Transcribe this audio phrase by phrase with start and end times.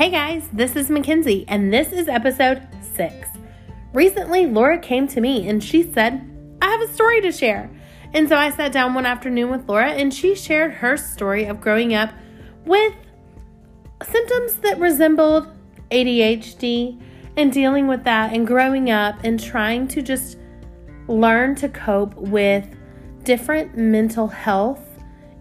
[0.00, 3.28] Hey guys, this is Mackenzie, and this is episode six.
[3.92, 6.26] Recently, Laura came to me and she said,
[6.62, 7.70] I have a story to share.
[8.14, 11.60] And so I sat down one afternoon with Laura and she shared her story of
[11.60, 12.14] growing up
[12.64, 12.94] with
[14.02, 15.48] symptoms that resembled
[15.90, 16.98] ADHD
[17.36, 20.38] and dealing with that and growing up and trying to just
[21.08, 22.66] learn to cope with
[23.24, 24.80] different mental health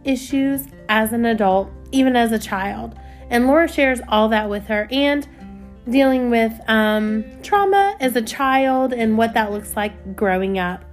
[0.03, 2.99] issues as an adult, even as a child.
[3.29, 5.27] And Laura shares all that with her and
[5.89, 10.83] dealing with um, trauma as a child and what that looks like growing up.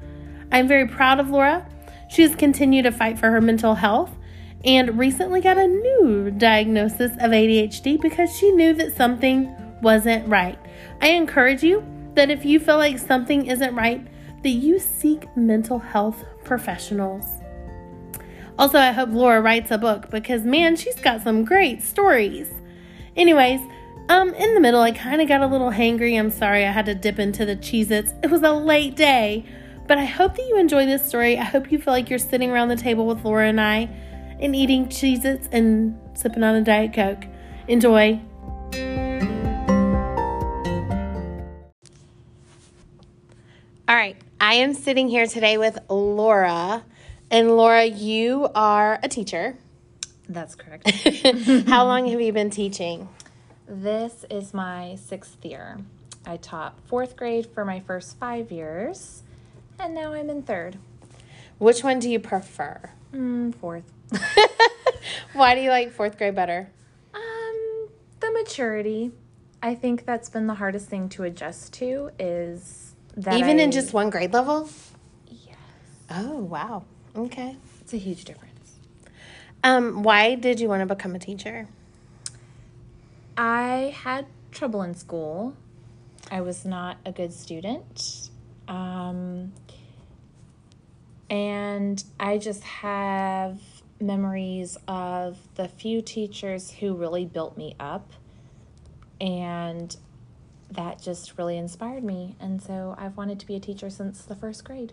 [0.52, 1.66] I'm very proud of Laura.
[2.09, 4.16] She has continued to fight for her mental health
[4.64, 10.59] and recently got a new diagnosis of ADHD because she knew that something wasn't right.
[11.00, 11.84] I encourage you
[12.14, 14.06] that if you feel like something isn't right,
[14.42, 17.35] that you seek mental health professionals.
[18.59, 22.48] Also, I hope Laura writes a book because man, she's got some great stories.
[23.15, 23.60] Anyways,
[24.09, 26.18] um, in the middle, I kind of got a little hangry.
[26.18, 28.15] I'm sorry I had to dip into the Cheez Its.
[28.23, 29.45] It was a late day,
[29.87, 31.37] but I hope that you enjoy this story.
[31.37, 33.90] I hope you feel like you're sitting around the table with Laura and I
[34.40, 37.24] and eating Cheez Its and sipping on a Diet Coke.
[37.68, 38.21] Enjoy.
[43.88, 46.84] All right, I am sitting here today with Laura.
[47.30, 49.57] And Laura, you are a teacher.
[50.29, 50.91] That's correct.
[51.68, 53.09] How long have you been teaching?
[53.68, 55.79] this is my sixth year.
[56.24, 59.24] I taught fourth grade for my first five years,
[59.80, 60.79] and now I'm in third.
[61.59, 62.91] Which one do you prefer?
[63.13, 63.85] Mm, fourth.
[65.33, 66.69] Why do you like fourth grade better?
[67.12, 67.88] Um,
[68.21, 69.11] the maturity.
[69.62, 73.93] I think that's been the hardest thing to adjust to is that Even in just
[73.93, 74.69] one grade level?
[75.28, 75.56] yes,
[76.11, 76.84] Oh, wow.
[77.16, 77.56] Okay.
[77.81, 78.75] it's a huge difference.
[79.64, 81.66] Um, why did you want to become a teacher?
[83.36, 85.54] I had trouble in school.
[86.31, 88.31] I was not a good student.
[88.69, 89.53] Um,
[91.31, 93.60] and I just have
[94.00, 98.12] memories of the few teachers who really built me up.
[99.21, 99.97] And
[100.71, 102.37] that just really inspired me.
[102.41, 104.93] And so I've wanted to be a teacher since the first grade.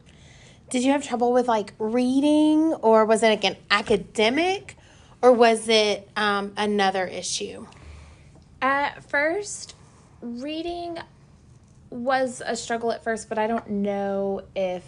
[0.73, 4.75] Did you have trouble with like reading, or was it like an academic,
[5.22, 7.67] or was it um, another issue?
[8.59, 9.75] At first,
[10.19, 10.97] reading
[11.91, 14.83] was a struggle at first, but I don't know if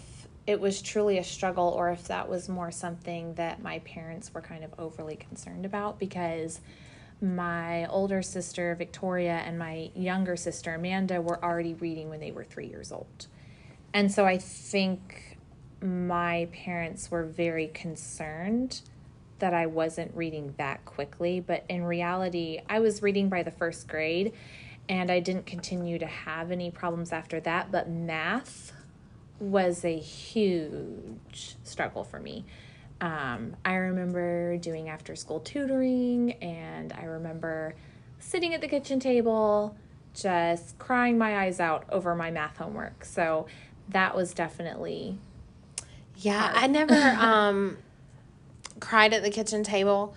[0.48, 4.40] it was truly a struggle or if that was more something that my parents were
[4.40, 6.58] kind of overly concerned about because
[7.20, 12.42] my older sister Victoria and my younger sister Amanda were already reading when they were
[12.42, 13.28] three years old.
[13.94, 15.35] And so I think
[15.82, 18.80] my parents were very concerned
[19.38, 23.86] that I wasn't reading that quickly, but in reality, I was reading by the first
[23.86, 24.32] grade
[24.88, 28.72] and I didn't continue to have any problems after that, but math
[29.38, 32.44] was a huge struggle for me.
[33.00, 37.74] Um, I remember doing after school tutoring, and I remember
[38.18, 39.76] sitting at the kitchen table
[40.14, 43.04] just crying my eyes out over my math homework.
[43.04, 43.46] So
[43.90, 45.18] that was definitely
[46.18, 47.76] Yeah, I never um,
[48.80, 50.14] cried at the kitchen table,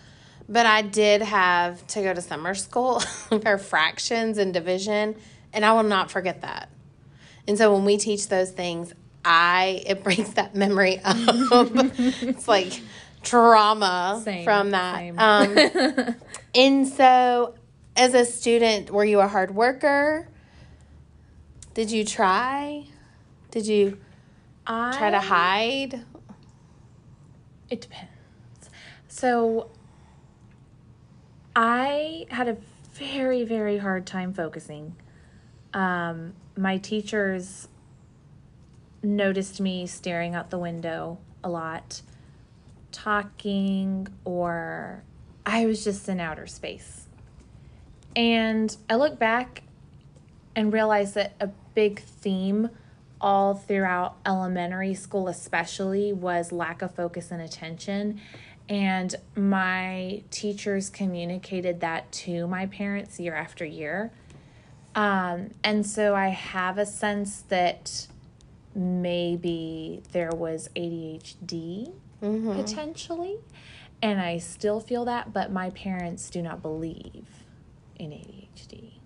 [0.48, 3.00] but I did have to go to summer school
[3.42, 5.16] for fractions and division,
[5.54, 6.70] and I will not forget that.
[7.48, 8.94] And so when we teach those things,
[9.26, 11.18] I it brings that memory up.
[11.18, 12.82] it's like
[13.24, 15.14] trauma Same, from that.
[15.18, 16.16] Um,
[16.56, 17.56] and so,
[17.96, 20.28] as a student, were you a hard worker?
[21.74, 22.86] Did you try?
[23.52, 23.98] Did you
[24.70, 26.06] I try to hide?
[27.70, 28.10] It depends.
[29.08, 29.70] So
[31.56, 32.58] I had a
[32.94, 34.96] very, very hard time focusing.
[35.74, 37.68] Um, my teachers
[39.02, 42.02] noticed me staring out the window a lot,
[42.92, 45.04] talking, or
[45.46, 47.08] I was just in outer space.
[48.16, 49.64] And I look back
[50.56, 52.70] and realize that a big theme
[53.22, 58.22] all throughout elementary school, especially, was lack of focus and attention.
[58.68, 64.12] And my teachers communicated that to my parents year after year.
[64.96, 68.08] Um, and so I have a sense that
[68.76, 71.92] maybe there was ADHD
[72.56, 73.38] potentially.
[74.02, 77.26] And I still feel that, but my parents do not believe
[77.98, 78.99] in ADHD.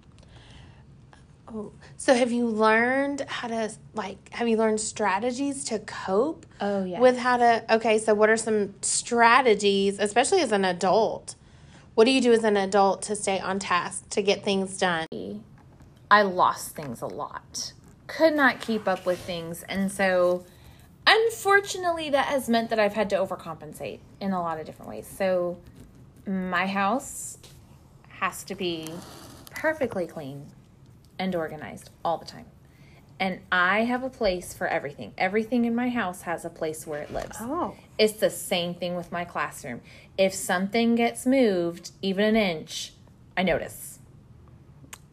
[1.47, 4.29] Oh, so have you learned how to like?
[4.33, 6.99] Have you learned strategies to cope Oh, yeah.
[6.99, 7.63] with how to?
[7.75, 11.35] Okay, so what are some strategies, especially as an adult,
[11.95, 15.05] What do you do as an adult to stay on task, to get things done?
[16.09, 17.73] I lost things a lot.
[18.07, 19.63] Could not keep up with things.
[19.69, 20.43] And so,
[21.05, 25.07] unfortunately, that has meant that I've had to overcompensate in a lot of different ways.
[25.07, 25.57] So,
[26.25, 27.37] my house
[28.09, 28.91] has to be
[29.51, 30.45] perfectly clean
[31.19, 32.45] and organized all the time.
[33.19, 35.13] And I have a place for everything.
[35.17, 37.37] Everything in my house has a place where it lives.
[37.39, 37.75] Oh.
[37.97, 39.81] It's the same thing with my classroom.
[40.17, 42.93] If something gets moved even an inch,
[43.37, 43.99] I notice.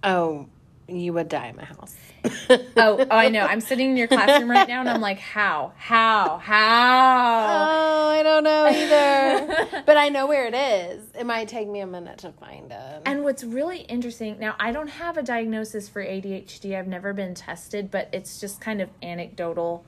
[0.02, 0.48] Oh,
[0.88, 1.94] you would die in my house.
[2.24, 3.44] Oh, oh, I know.
[3.46, 5.72] I'm sitting in your classroom right now and I'm like, how?
[5.76, 6.38] How?
[6.38, 7.46] How?
[7.48, 9.82] Oh, I don't know either.
[9.86, 11.04] but I know where it is.
[11.18, 13.02] It might take me a minute to find it.
[13.06, 16.78] And what's really interesting now, I don't have a diagnosis for ADHD.
[16.78, 19.84] I've never been tested, but it's just kind of anecdotal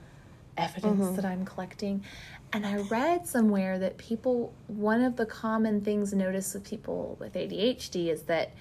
[0.57, 1.15] evidence mm-hmm.
[1.15, 2.03] that I'm collecting.
[2.51, 7.33] And I read somewhere that people, one of the common things noticed with people with
[7.33, 8.51] ADHD is that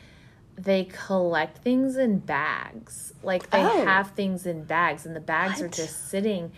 [0.56, 3.12] they collect things in bags.
[3.22, 3.84] Like they Oh.
[3.84, 6.52] have things in bags, and the bags are just sitting.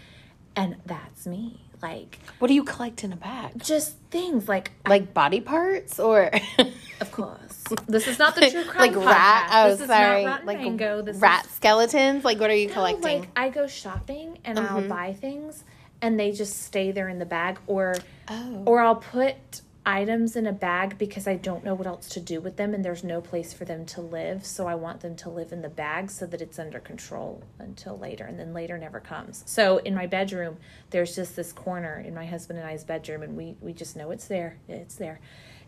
[0.56, 1.60] And that's me.
[1.82, 3.52] Like, what do you collect in a bag?
[3.62, 6.30] just things like, Like body parts or
[7.00, 7.64] of course.
[7.86, 9.48] This is not the true crime like rat?
[9.50, 9.64] podcast.
[9.64, 10.24] Oh, this is sorry.
[10.24, 11.02] like Mango.
[11.02, 12.24] This rat is, skeletons?
[12.24, 13.02] Like what are you No, collecting?
[13.02, 13.20] Mm-hmm.
[13.20, 15.64] like I go shopping and I'll buy things
[16.00, 17.94] and they just stay there in the bag or
[18.28, 18.62] Oh.
[18.64, 22.40] or I'll put items in a bag because I don't know what else to do
[22.40, 25.28] with them and there's no place for them to live so I want them to
[25.28, 28.98] live in the bag so that it's under control until later and then later never
[28.98, 29.42] comes.
[29.46, 30.56] So in my bedroom
[30.90, 34.10] there's just this corner in my husband and I's bedroom and we we just know
[34.10, 34.58] it's there.
[34.68, 35.20] It's there.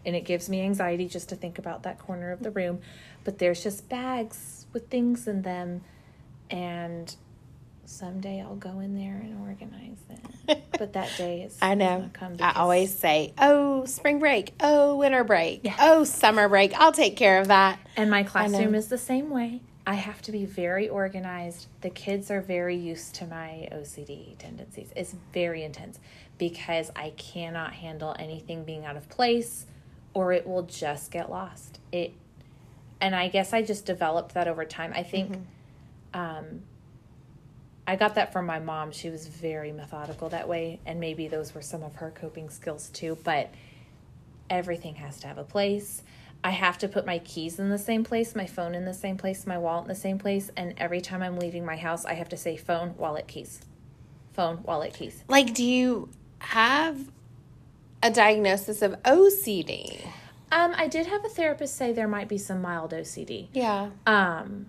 [0.06, 2.80] And it gives me anxiety just to think about that corner of the room.
[3.24, 5.82] But there's just bags with things in them
[6.48, 7.14] and
[7.88, 10.62] someday I'll go in there and organize it.
[10.78, 12.10] But that day is I know.
[12.40, 14.52] I always say, "Oh, spring break.
[14.60, 15.66] Oh, winter break.
[15.80, 16.74] Oh, summer break.
[16.78, 19.62] I'll take care of that." and my classroom is the same way.
[19.86, 21.66] I have to be very organized.
[21.80, 24.92] The kids are very used to my OCD tendencies.
[24.96, 26.00] It's very intense
[26.38, 29.64] because I cannot handle anything being out of place
[30.12, 31.78] or it will just get lost.
[31.92, 32.12] It
[33.00, 34.92] and I guess I just developed that over time.
[34.94, 35.38] I think
[36.14, 36.62] um
[37.86, 38.90] I got that from my mom.
[38.92, 42.88] She was very methodical that way and maybe those were some of her coping skills
[42.88, 43.50] too, but
[44.50, 46.02] everything has to have a place.
[46.42, 49.16] I have to put my keys in the same place, my phone in the same
[49.16, 52.14] place, my wallet in the same place, and every time I'm leaving my house, I
[52.14, 53.60] have to say phone, wallet, keys.
[54.32, 55.24] Phone, wallet, keys.
[55.28, 56.08] Like, do you
[56.38, 57.10] have
[58.02, 60.06] a diagnosis of OCD?
[60.52, 63.48] Um, I did have a therapist say there might be some mild OCD.
[63.52, 63.90] Yeah.
[64.06, 64.66] Um,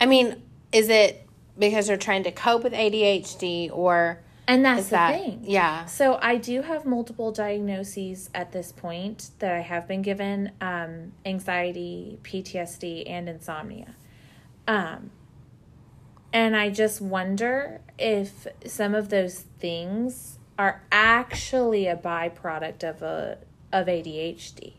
[0.00, 0.40] I mean,
[0.72, 1.23] is it
[1.58, 5.40] because they're trying to cope with ADHD or and that's the that thing.
[5.44, 5.86] yeah.
[5.86, 11.12] So I do have multiple diagnoses at this point that I have been given um,
[11.24, 13.94] anxiety, PTSD, and insomnia.
[14.68, 15.10] Um,
[16.32, 23.38] and I just wonder if some of those things are actually a byproduct of a
[23.72, 24.74] of ADHD.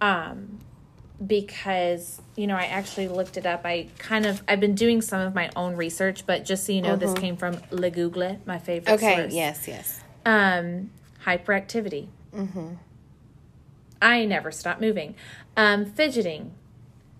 [0.00, 0.58] Um,
[1.24, 3.62] because you know I actually looked it up.
[3.64, 6.82] I kind of I've been doing some of my own research, but just so you
[6.82, 8.94] know, this came from Le Google, my favorite.
[8.94, 9.34] Okay, source.
[9.34, 10.00] yes, yes.
[10.24, 10.90] Um,
[11.24, 12.08] hyperactivity.
[12.34, 12.74] Mm-hmm.
[14.02, 15.14] I never stop moving.
[15.56, 16.52] Um, fidgeting.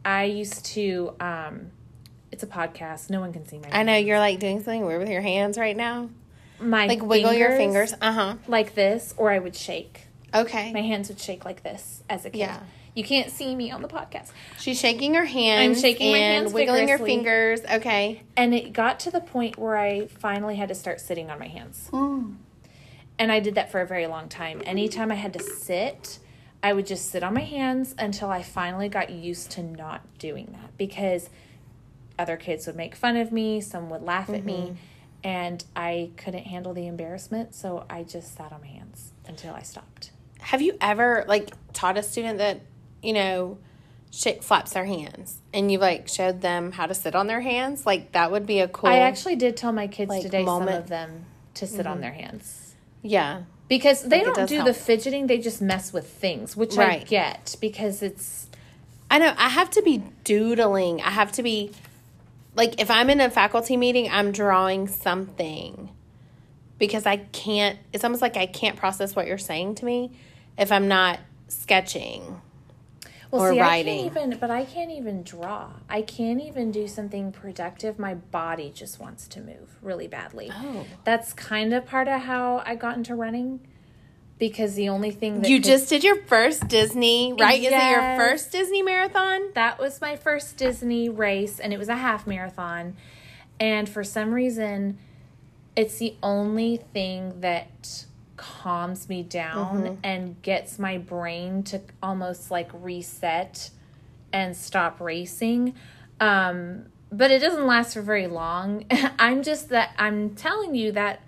[0.04, 1.14] I used to.
[1.20, 1.70] Um,
[2.30, 3.08] it's a podcast.
[3.08, 3.68] No one can see my.
[3.72, 6.10] I know you're like doing something weird with your hands right now.
[6.60, 7.94] my Like wiggle your fingers.
[8.00, 8.36] Uh-huh.
[8.46, 10.06] like this, or I would shake.
[10.34, 10.72] Okay.
[10.72, 12.40] My hands would shake like this as a kid.
[12.40, 12.60] Yeah.
[12.96, 14.32] You can't see me on the podcast.
[14.58, 15.76] She's shaking her hands.
[15.76, 17.60] I'm shaking my and hands wiggling her fingers.
[17.70, 18.22] Okay.
[18.36, 21.46] And it got to the point where I finally had to start sitting on my
[21.46, 21.88] hands.
[21.90, 22.36] Hmm.
[23.18, 24.62] And I did that for a very long time.
[24.64, 26.18] Anytime I had to sit,
[26.62, 30.48] I would just sit on my hands until I finally got used to not doing
[30.52, 31.28] that because
[32.18, 34.74] other kids would make fun of me, some would laugh at me, mm-hmm.
[35.22, 37.54] and I couldn't handle the embarrassment.
[37.54, 40.12] So I just sat on my hands until I stopped.
[40.40, 42.62] Have you ever like taught a student that,
[43.02, 43.58] you know,
[44.10, 47.86] shake flaps their hands and you like showed them how to sit on their hands?
[47.86, 50.60] Like that would be a cool I actually did tell my kids Like, today some
[50.60, 50.78] moment.
[50.78, 52.02] of them to sit on mm-hmm.
[52.02, 52.74] their hands.
[53.02, 53.42] Yeah.
[53.68, 58.00] Because they don't do the fidgeting, they just mess with things, which I get because
[58.00, 58.46] it's
[59.10, 59.34] I know.
[59.36, 61.00] I have to be doodling.
[61.00, 61.72] I have to be
[62.54, 65.90] like if I'm in a faculty meeting, I'm drawing something
[66.78, 67.78] because I can't.
[67.92, 70.12] It's almost like I can't process what you're saying to me
[70.58, 72.40] if I'm not sketching.
[73.30, 73.98] Well, Or see, writing.
[73.98, 75.70] I can't even, but I can't even draw.
[75.88, 77.98] I can't even do something productive.
[77.98, 80.50] My body just wants to move really badly.
[80.52, 80.84] Oh.
[81.04, 83.60] That's kind of part of how I got into running.
[84.38, 87.58] because the only thing that You could- just did your first Disney, right?
[87.58, 89.40] Is it your first Disney marathon?
[89.54, 92.96] that was my first Disney race, and it was a half marathon.
[93.58, 94.98] And for some reason,
[95.74, 98.04] it's the only thing that
[98.36, 103.70] calms me down and gets my brain to almost like reset
[104.32, 105.74] and stop racing.
[106.20, 108.84] Um, but it doesn't last for very long.
[109.18, 111.20] I'm just that I'm telling you that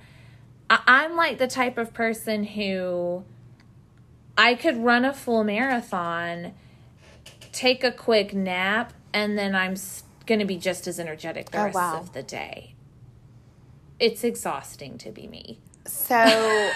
[0.69, 3.25] I- I'm like the type of person who
[4.37, 6.53] I could run a full marathon,
[7.53, 9.77] take a quick nap, and then I'm
[10.27, 11.99] going to be just as energetic the Oh, rest wow.
[12.01, 12.75] of the day.
[13.99, 15.59] It's exhausting to be me.
[15.87, 16.15] So,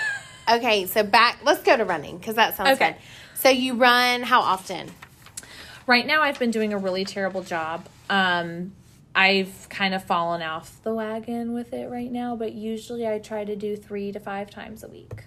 [0.51, 2.93] okay, so back, let's go to running because that sounds Okay.
[2.93, 3.01] good.
[3.35, 4.91] So, you run how often?
[5.87, 7.87] Right now, I've been doing a really terrible job.
[8.09, 8.73] Um,
[9.15, 13.45] I've kind of fallen off the wagon with it right now, but usually I try
[13.45, 15.25] to do three to five times a week.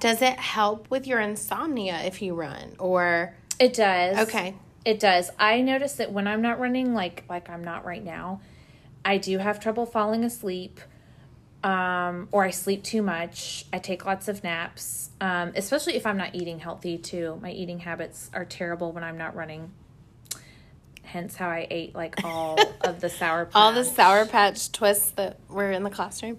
[0.00, 2.74] Does it help with your insomnia if you run?
[2.78, 4.16] Or, It does.
[4.28, 5.30] okay, It does.
[5.38, 8.40] I notice that when I'm not running, like like I'm not right now,
[9.04, 10.80] I do have trouble falling asleep,
[11.64, 13.64] um, or I sleep too much.
[13.72, 17.38] I take lots of naps, um, especially if I'm not eating healthy too.
[17.42, 19.72] My eating habits are terrible when I'm not running.
[21.02, 23.54] Hence how I ate like all of the sour patch.
[23.54, 26.38] all the Sour Patch twists that were in the classroom.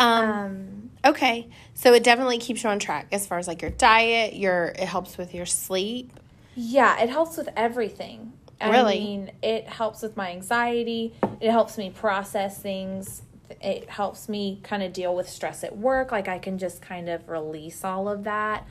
[0.00, 3.70] Um, Um, okay, so it definitely keeps you on track as far as like your
[3.70, 6.12] diet, your, it helps with your sleep.
[6.56, 8.32] Yeah, it helps with everything.
[8.60, 8.98] I Really?
[8.98, 11.14] mean, it helps with my anxiety.
[11.40, 13.22] It helps me process things.
[13.60, 16.12] It helps me kind of deal with stress at work.
[16.12, 18.66] Like I can just kind of release all of that.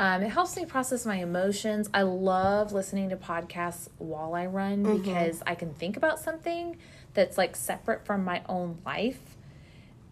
[0.00, 1.90] Um, it helps me process my emotions.
[1.92, 6.76] I love listening to podcasts while I run because I can think about something
[7.14, 9.18] that's like separate from my own life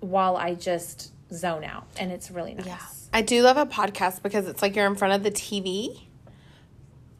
[0.00, 1.86] while I just zone out.
[1.98, 3.08] And it's really nice.
[3.12, 6.00] I do love a podcast because it's like you're in front of the TV,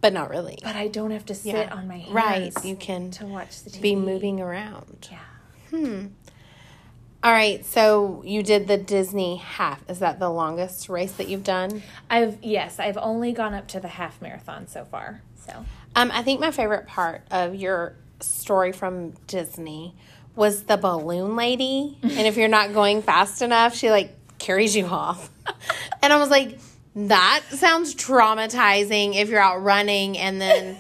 [0.00, 0.58] but not really.
[0.62, 1.72] But I don't have to sit Yeah.
[1.74, 3.80] on my hands Right, you can to watch the TV.
[3.82, 5.08] Be moving around.
[5.12, 6.06] Yeah.
[7.26, 9.82] All right, so you did the Disney half.
[9.90, 11.82] Is that the longest race that you've done?
[12.08, 15.22] I've yes, I've only gone up to the half marathon so far.
[15.44, 15.64] So
[15.96, 19.96] Um, I think my favorite part of your story from Disney
[20.36, 21.98] was the balloon lady.
[22.02, 25.28] and if you're not going fast enough, she like carries you off.
[26.04, 26.60] and I was like,
[26.94, 30.76] that sounds traumatizing if you're out running and then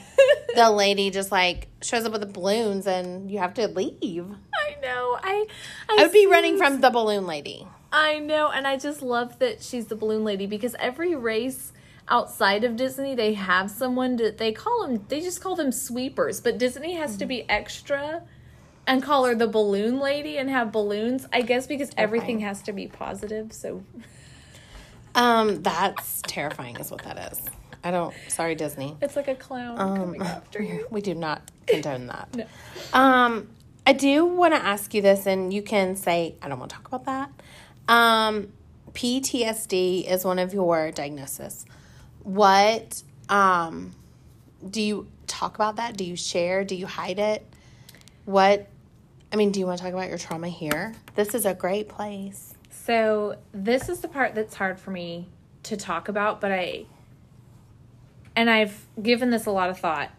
[0.54, 4.26] the lady just like shows up with the balloons and you have to leave.
[4.54, 5.46] I know I
[5.88, 7.66] I, I would be running from the balloon lady.
[7.92, 11.72] I know, and I just love that she's the balloon lady because every race
[12.08, 16.40] outside of Disney they have someone that they call them they just call them sweepers,
[16.40, 18.22] but Disney has to be extra
[18.86, 21.26] and call her the balloon lady and have balloons.
[21.32, 23.52] I guess because everything has to be positive.
[23.52, 23.82] So
[25.14, 27.40] Um, that's terrifying, is what that is.
[27.84, 28.14] I don't.
[28.28, 28.96] Sorry, Disney.
[29.00, 30.86] it's like a clown coming after you.
[30.90, 32.34] We do not condone that.
[32.34, 32.46] No.
[32.92, 33.48] Um,
[33.86, 36.76] I do want to ask you this, and you can say I don't want to
[36.76, 37.30] talk about that.
[37.92, 38.52] Um,
[38.92, 41.66] PTSD is one of your diagnoses.
[42.22, 43.92] What um,
[44.68, 45.96] do you talk about that?
[45.96, 46.64] Do you share?
[46.64, 47.46] Do you hide it?
[48.24, 48.68] What?
[49.32, 50.94] I mean, do you want to talk about your trauma here?
[51.14, 52.54] This is a great place.
[52.70, 55.28] So this is the part that's hard for me
[55.64, 56.86] to talk about, but I
[58.36, 60.10] and I've given this a lot of thought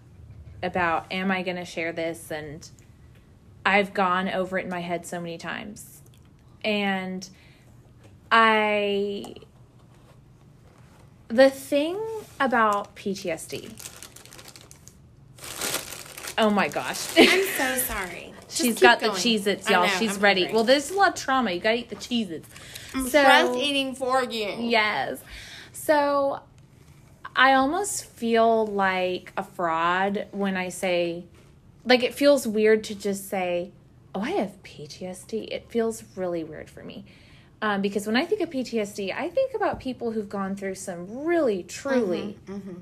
[0.64, 2.68] about am I going to share this and
[3.66, 6.02] I've gone over it in my head so many times.
[6.64, 7.30] And
[8.32, 9.36] I
[11.30, 12.00] the thing
[12.40, 13.72] about PTSD
[16.40, 17.18] Oh my gosh.
[17.18, 18.34] I'm so sorry.
[18.48, 19.88] She's got the Cheez Its, y'all.
[19.88, 20.48] She's ready.
[20.54, 21.52] Well, there's a lot of trauma.
[21.52, 22.48] You gotta eat the Cheez Its.
[22.94, 24.56] I'm So- just eating for you.
[24.60, 25.20] Yes.
[25.74, 26.42] So
[27.38, 31.26] I almost feel like a fraud when I say,
[31.86, 33.72] like, it feels weird to just say,
[34.16, 35.48] oh, I have PTSD.
[35.52, 37.06] It feels really weird for me.
[37.62, 41.26] Um, because when I think of PTSD, I think about people who've gone through some
[41.26, 42.38] really, truly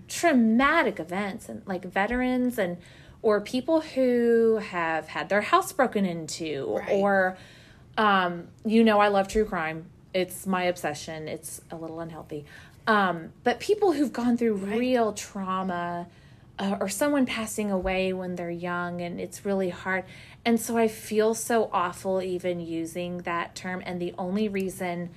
[0.07, 2.77] traumatic events, and like veterans, and
[3.21, 6.89] or people who have had their house broken into, Right.
[6.91, 7.37] or
[7.97, 9.85] um, you know, I love true crime.
[10.13, 11.27] It's my obsession.
[11.29, 12.45] It's a little unhealthy.
[12.87, 16.07] Um, but people who've gone through real trauma
[16.59, 20.05] uh, or someone passing away when they're young and it's really hard.
[20.45, 23.81] And so I feel so awful even using that term.
[23.85, 25.09] And the only reason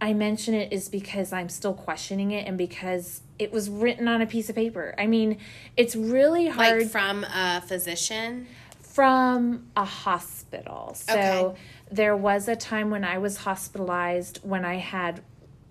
[0.00, 4.20] I mention it is because I'm still questioning it and because it was written on
[4.20, 4.94] a piece of paper.
[4.98, 5.38] I mean,
[5.76, 8.46] it's really hard Like from a physician.
[8.82, 10.94] from a hospital.
[10.94, 11.60] So Okay.
[11.90, 15.22] there was a time when I was hospitalized when I had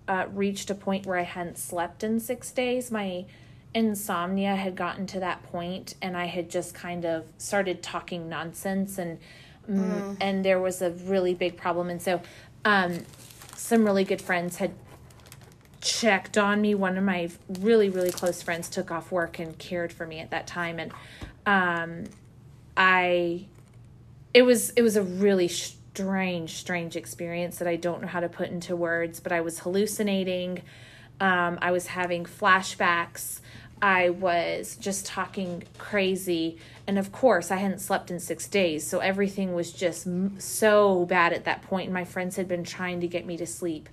[0.08, 2.90] uh, reached a point where I hadn't slept in six days.
[2.90, 3.24] My
[3.74, 8.98] insomnia had gotten to that point, and I had just kind of started talking nonsense,
[8.98, 9.18] and
[9.68, 10.16] mm.
[10.20, 11.90] and there was a really big problem.
[11.90, 12.22] And so,
[12.64, 13.04] um,
[13.54, 14.72] some really good friends had
[15.80, 16.74] checked on me.
[16.74, 20.30] One of my really really close friends took off work and cared for me at
[20.30, 20.92] that time, and
[21.44, 22.04] um,
[22.76, 23.46] I
[24.32, 25.48] it was it was a really
[25.96, 29.20] strange strange experience that I don't know how to put into words.
[29.20, 30.62] But I was hallucinating.
[31.20, 33.40] Um, I was having flashbacks.
[33.80, 36.58] I was just talking crazy.
[36.86, 38.86] And of course, I hadn't slept in six days.
[38.86, 40.06] So everything was just
[40.38, 41.86] so bad at that point.
[41.86, 43.88] And my friends had been trying to get me to sleep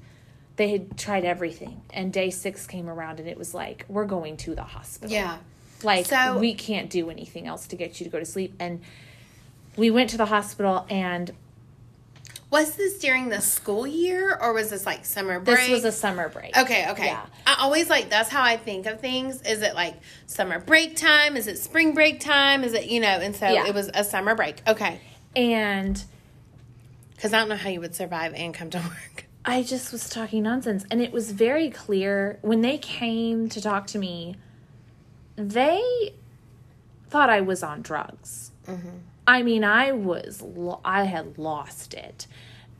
[0.56, 4.38] they had tried everything and day six came around and it was like we're going
[4.38, 5.38] to the hospital yeah
[5.84, 8.82] like so, we can't do anything else to get you to go to sleep and
[9.76, 11.32] we went to the hospital and
[12.54, 15.58] was this during the school year or was this like summer break?
[15.58, 16.56] This was a summer break.
[16.56, 17.08] Okay, okay.
[17.08, 17.26] Yeah.
[17.48, 19.42] I always like that's how I think of things.
[19.42, 19.96] Is it like
[20.28, 21.36] summer break time?
[21.36, 22.64] Is it spring break time?
[22.64, 23.66] Is it, you know, and so yeah.
[23.66, 24.62] it was a summer break.
[24.68, 25.00] Okay.
[25.36, 26.02] And
[27.18, 29.26] cuz I don't know how you would survive and come to work.
[29.44, 30.86] I just was talking nonsense.
[30.92, 34.36] And it was very clear when they came to talk to me,
[35.36, 36.14] they
[37.10, 38.52] thought I was on drugs.
[38.68, 38.90] Mm-hmm.
[39.26, 42.28] I mean, I was, lo- I had lost it.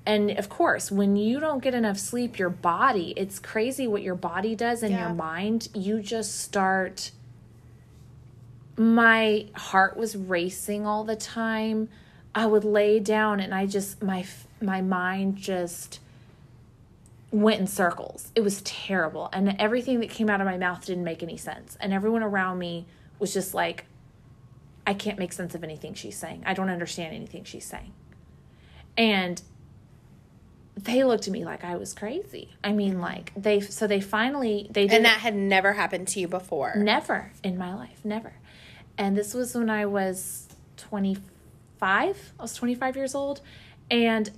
[0.06, 4.16] And of course, when you don't get enough sleep, your body, it's crazy what your
[4.16, 5.08] body does and yeah.
[5.08, 5.70] your mind.
[5.74, 7.12] You just start.
[8.76, 11.88] My heart was racing all the time.
[12.36, 14.26] I would lay down and I just, my,
[14.62, 16.00] my mind just
[17.32, 18.32] went in circles.
[18.36, 19.30] It was terrible.
[19.32, 21.78] And everything that came out of my mouth didn't make any sense.
[21.80, 22.86] And everyone around me
[23.20, 23.86] was just like,
[24.86, 26.44] I can't make sense of anything she's saying.
[26.46, 27.94] I don't understand anything she's saying.
[28.98, 29.42] And
[30.76, 32.50] they looked at me like I was crazy.
[32.64, 36.20] I mean, like they so they finally they did And that had never happened to
[36.20, 36.74] you before.
[36.76, 38.34] Never in my life, never.
[38.98, 40.48] And this was when I was
[40.78, 42.34] 25.
[42.40, 43.42] I was 25 years old
[43.90, 44.30] and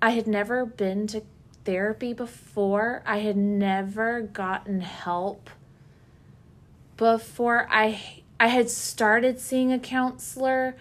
[0.00, 1.22] I had never been to
[1.64, 3.02] therapy before.
[3.04, 5.50] I had never gotten help
[6.96, 7.66] before.
[7.70, 10.76] I I had started seeing a counselor,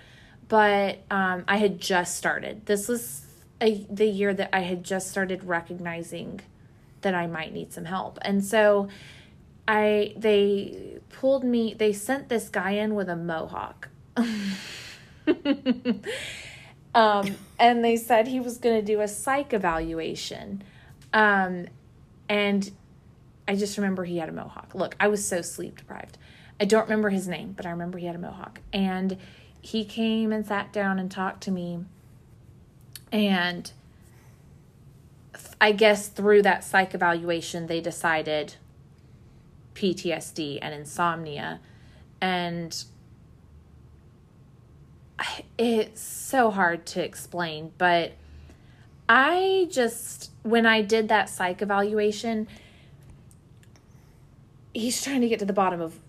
[0.47, 2.65] but um, I had just started.
[2.65, 3.25] This was
[3.61, 6.41] a, the year that I had just started recognizing
[7.01, 8.89] that I might need some help, and so
[9.67, 11.73] I they pulled me.
[11.73, 13.89] They sent this guy in with a mohawk.
[16.95, 20.63] um, and they said he was going to do a psych evaluation.
[21.13, 21.67] Um,
[22.29, 22.71] and
[23.47, 24.73] I just remember he had a mohawk.
[24.73, 26.17] Look, I was so sleep deprived.
[26.59, 28.61] I don't remember his name, but I remember he had a mohawk.
[28.71, 29.17] And
[29.61, 31.79] he came and sat down and talked to me.
[33.11, 33.71] And
[35.59, 38.55] I guess through that psych evaluation, they decided
[39.73, 41.59] PTSD and insomnia.
[42.21, 42.83] And
[45.57, 48.13] it's so hard to explain, but
[49.07, 52.47] I just, when I did that psych evaluation,
[54.73, 55.99] he's trying to get to the bottom of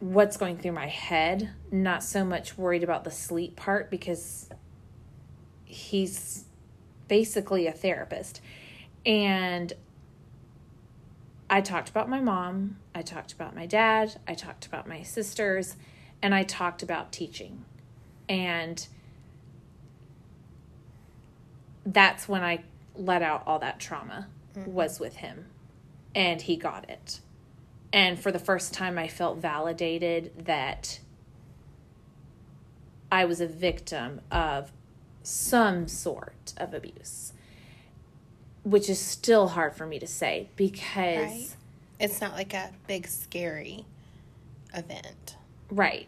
[0.00, 4.48] what's going through my head, not so much worried about the sleep part because
[5.64, 6.44] he's
[7.08, 8.40] basically a therapist.
[9.04, 9.72] And
[11.50, 15.76] I talked about my mom, I talked about my dad, I talked about my sisters,
[16.22, 17.64] and I talked about teaching.
[18.28, 18.86] And
[21.86, 24.70] that's when I let out all that trauma mm-hmm.
[24.70, 25.46] was with him
[26.14, 27.20] and he got it.
[27.92, 31.00] And for the first time I felt validated that
[33.10, 34.70] I was a victim of
[35.22, 37.32] some sort of abuse.
[38.64, 41.56] Which is still hard for me to say because right.
[41.98, 43.86] it's not like a big scary
[44.74, 45.36] event.
[45.70, 46.06] Right.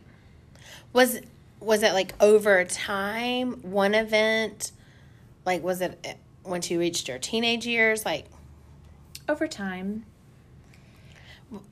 [0.92, 1.20] Was
[1.60, 4.72] was it like over time one event
[5.44, 6.14] like, was it eh,
[6.44, 8.04] once you reached your teenage years?
[8.04, 8.26] Like,
[9.28, 10.04] over time.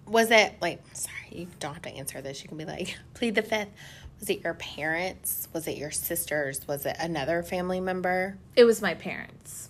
[0.06, 2.42] Was it like, sorry, you don't have to answer this.
[2.42, 3.68] You can be like, plead the fifth.
[4.18, 5.48] Was it your parents?
[5.52, 6.66] Was it your sisters?
[6.66, 8.36] Was it another family member?
[8.56, 9.68] It was my parents.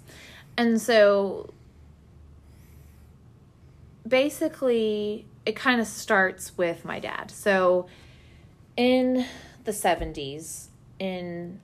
[0.56, 1.52] And so
[4.06, 7.30] basically, it kind of starts with my dad.
[7.30, 7.88] So
[8.76, 9.26] in
[9.64, 10.68] the 70s
[10.98, 11.60] in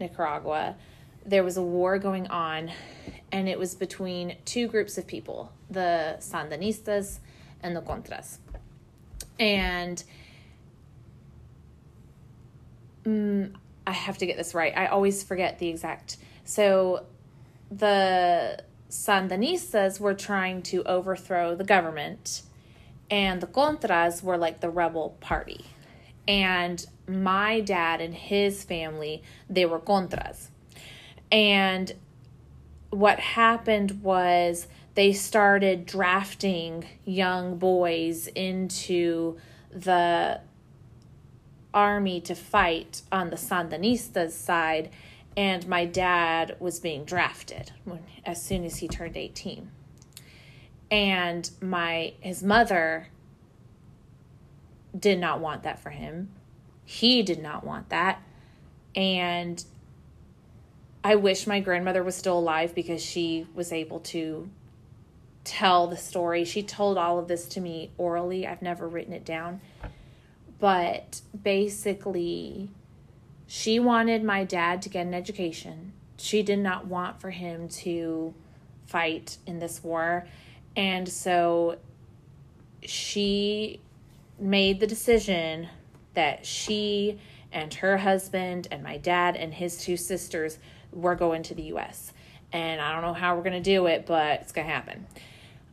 [0.00, 0.76] Nicaragua,
[1.24, 2.70] there was a war going on,
[3.32, 7.18] and it was between two groups of people the Sandinistas
[7.62, 8.38] and the Contras.
[9.38, 10.02] And
[13.04, 13.54] mm,
[13.86, 14.76] I have to get this right.
[14.76, 16.16] I always forget the exact.
[16.44, 17.06] So
[17.70, 22.42] the Sandinistas were trying to overthrow the government,
[23.10, 25.66] and the Contras were like the rebel party.
[26.28, 30.48] And my dad and his family, they were Contras.
[31.30, 31.92] And
[32.90, 34.66] what happened was
[34.96, 39.36] they started drafting young boys into
[39.70, 40.40] the
[41.72, 44.90] army to fight on the Sandinistas side,
[45.36, 49.70] and my dad was being drafted when, as soon as he turned 18.
[50.90, 53.08] And my his mother
[54.98, 56.30] did not want that for him.
[56.86, 58.22] He did not want that.
[58.94, 59.62] And
[61.04, 64.48] I wish my grandmother was still alive because she was able to
[65.46, 66.44] tell the story.
[66.44, 68.46] She told all of this to me orally.
[68.46, 69.60] I've never written it down.
[70.58, 72.70] But basically,
[73.46, 75.92] she wanted my dad to get an education.
[76.18, 78.34] She did not want for him to
[78.86, 80.26] fight in this war.
[80.74, 81.78] And so
[82.82, 83.80] she
[84.38, 85.68] made the decision
[86.14, 87.18] that she
[87.52, 90.58] and her husband and my dad and his two sisters
[90.92, 92.12] were going to the US.
[92.52, 95.06] And I don't know how we're going to do it, but it's going to happen.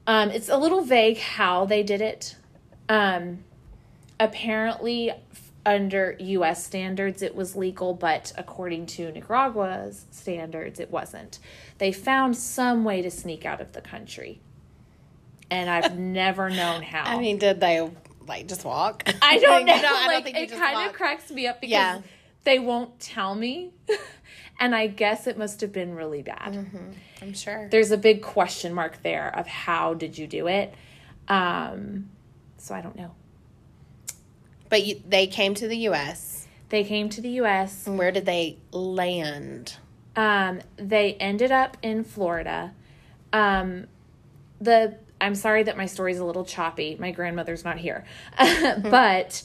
[0.06, 2.36] Um, it's a little vague how they did it.
[2.89, 3.44] Um,
[4.20, 5.12] apparently,
[5.66, 11.39] under US standards, it was legal, but according to Nicaragua's standards, it wasn't.
[11.78, 14.42] They found some way to sneak out of the country.
[15.50, 17.04] And I've never known how.
[17.06, 17.89] I mean, did they
[18.28, 19.04] like just walk?
[19.22, 19.74] I don't know.
[19.76, 22.02] I like think it kind of cracks me up because Yeah.
[22.44, 23.72] they won't tell me.
[24.63, 26.54] and I guess it must have been really bad.
[26.54, 26.91] Mm-hmm.
[27.21, 27.67] I'm sure.
[27.69, 30.73] There's a big question mark there of how did you do it?
[31.28, 32.10] Um,
[32.60, 33.12] so I don't know.
[34.69, 36.47] But you, they came to the U.S.
[36.69, 37.88] They came to the US.
[37.88, 39.76] And where did they land?
[40.15, 42.73] Um, they ended up in Florida.
[43.34, 43.88] Um,
[44.62, 46.95] the I'm sorry that my story's a little choppy.
[46.97, 48.06] My grandmother's not here.
[48.82, 49.43] but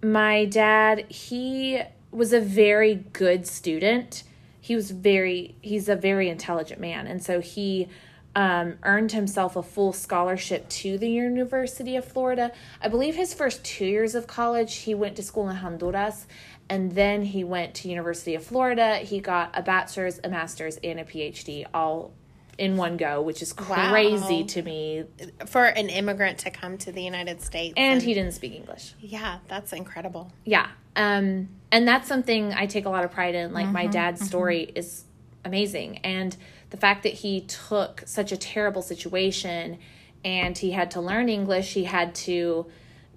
[0.00, 4.22] my dad, he was a very good student.
[4.60, 7.88] He was very he's a very intelligent man and so he
[8.36, 12.52] um, earned himself a full scholarship to the University of Florida.
[12.80, 16.26] I believe his first two years of college, he went to school in Honduras,
[16.68, 18.98] and then he went to University of Florida.
[18.98, 22.12] He got a bachelor's, a master's, and a PhD all
[22.56, 23.90] in one go, which is Wow.
[23.90, 25.04] crazy to me.
[25.46, 27.74] For an immigrant to come to the United States.
[27.76, 28.94] And he didn't speak English.
[29.00, 30.30] Yeah, that's incredible.
[30.44, 30.68] Yeah.
[30.94, 33.52] Um, and that's something I take a lot of pride in.
[33.52, 35.04] Like my dad's story is
[35.44, 35.98] amazing.
[35.98, 36.36] And
[36.70, 39.78] the fact that he took such a terrible situation
[40.24, 42.66] and he had to learn English, he had to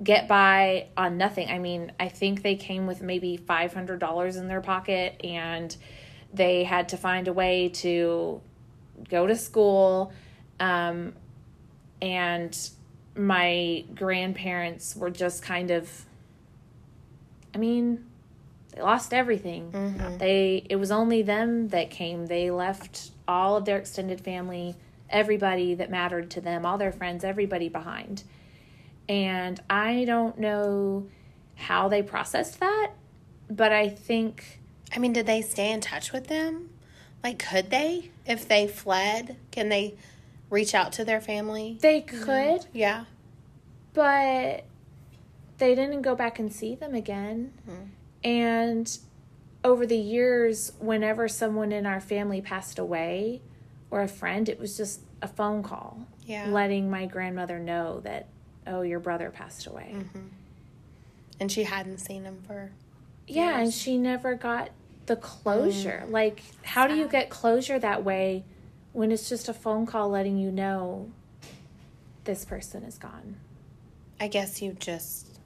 [0.04, 1.50] get by on nothing.
[1.50, 5.76] I mean, I think they came with maybe $500 in their pocket and
[6.34, 8.42] they had to find a way to
[9.10, 10.14] go to school.
[10.60, 11.14] Um,
[12.02, 12.58] and
[13.16, 16.06] my grandparents were just kind of
[17.54, 18.06] I mean,
[18.76, 19.72] they lost everything.
[19.72, 20.18] Mm-hmm.
[20.18, 22.26] They it was only them that came.
[22.26, 24.76] They left all of their extended family,
[25.10, 28.24] everybody that mattered to them, all their friends, everybody behind.
[29.08, 31.08] And I don't know
[31.56, 32.92] how they processed that,
[33.50, 34.60] but I think
[34.96, 36.70] I mean, did they stay in touch with them?
[37.24, 38.12] Like, could they?
[38.26, 39.96] If they fled, can they
[40.50, 41.78] reach out to their family?
[41.82, 42.28] they could,
[42.62, 42.78] mm-hmm.
[42.78, 43.06] Yeah.
[43.94, 44.66] but
[45.58, 47.54] they didn't go back and see them again.
[47.68, 47.84] Mm-hmm.
[48.24, 48.98] And
[49.64, 53.42] over the years, whenever someone in our family passed away
[53.92, 56.48] or a friend, it was just a phone call Yeah.
[56.48, 58.28] letting my grandmother know that,
[58.68, 59.94] oh, your brother passed away.
[59.96, 60.28] Mm-hmm.
[61.40, 62.72] And she hadn't seen him for.
[63.28, 64.70] Yeah, and she never got
[65.06, 66.04] the closure.
[66.08, 66.12] Mm.
[66.12, 68.44] Like, how do you get closure that way
[68.92, 71.12] when it's just a phone call letting you know
[72.26, 73.38] this person is gone?
[74.20, 75.40] I guess you just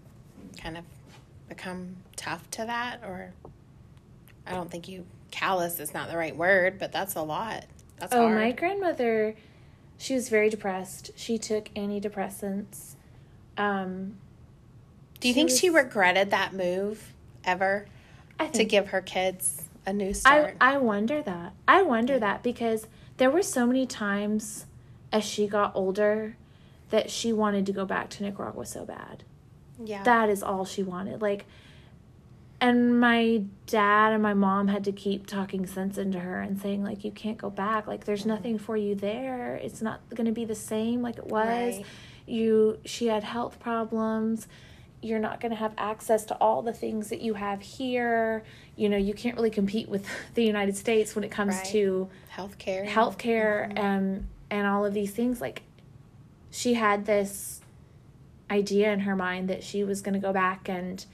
[0.61, 0.83] kind of
[1.49, 3.31] become tough to that, or
[4.45, 7.65] I don't think you callous is not the right word, but that's a lot.
[7.97, 8.35] That's Oh, hard.
[8.37, 9.35] my grandmother,
[9.97, 11.11] she was very depressed.
[11.15, 12.95] She took antidepressants.
[13.57, 14.17] Um,
[15.19, 17.87] Do you she think she regretted that move ever
[18.39, 20.55] I to give her kids a new start?
[20.61, 21.53] I wonder that.
[21.67, 24.65] I wonder that because there were so many times
[25.11, 26.35] as she got older
[26.89, 29.23] that she wanted to go back to Nicaragua so bad.
[29.83, 30.03] yeah.
[30.03, 31.21] That is all she wanted.
[31.21, 31.45] Like,
[32.59, 36.83] and my dad and my mom had to keep talking sense into her and saying,
[36.83, 37.85] like, you can't go back.
[37.85, 38.29] Like, there's mm-hmm.
[38.29, 39.55] nothing for you there.
[39.55, 41.75] It's not going to be the same like it was.
[41.77, 41.85] Right.
[42.25, 44.47] You, she had health problems.
[45.03, 48.43] You're not going to have access to all the things that you have here.
[48.75, 51.65] You know, you can't really compete with the United States when it comes Right.
[51.65, 52.87] to Healthcare.
[52.87, 53.67] healthcare.
[53.67, 53.77] Mm-hmm.
[53.77, 55.61] and and all of these things like
[56.51, 57.59] she had this
[58.49, 61.05] idea in her mind that she was going to go back and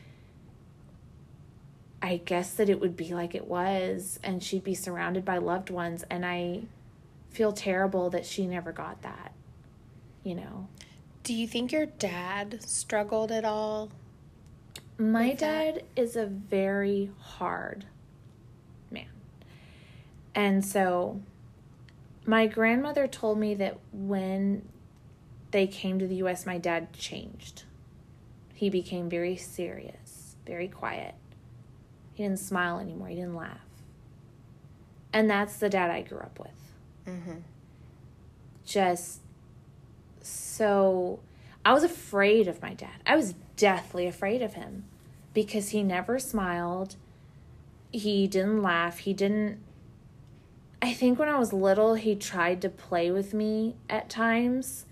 [2.03, 5.69] I guess that it would be like it was and she'd be surrounded by loved
[5.69, 6.63] ones and I
[7.29, 9.31] feel terrible that she never got that.
[10.23, 10.67] You know.
[11.23, 13.89] Do you think your dad struggled at all?
[14.97, 17.85] My dad is a very hard
[18.91, 19.07] man.
[20.35, 21.21] And so
[22.25, 24.67] my grandmother told me that when
[25.51, 27.63] they came to the US, my dad changed.
[28.53, 31.15] He became very serious, very quiet.
[32.13, 33.65] He didn't smile anymore, he didn't laugh.
[35.11, 36.73] And that's the dad I grew up with.
[37.07, 37.39] Mm-hmm.
[38.65, 39.19] Just
[40.21, 41.19] so.
[41.65, 43.01] I was afraid of my dad.
[43.05, 44.85] I was deathly afraid of him
[45.33, 46.95] because he never smiled.
[47.91, 48.99] He didn't laugh.
[48.99, 49.59] He didn't.
[50.81, 54.85] I think when I was little, he tried to play with me at times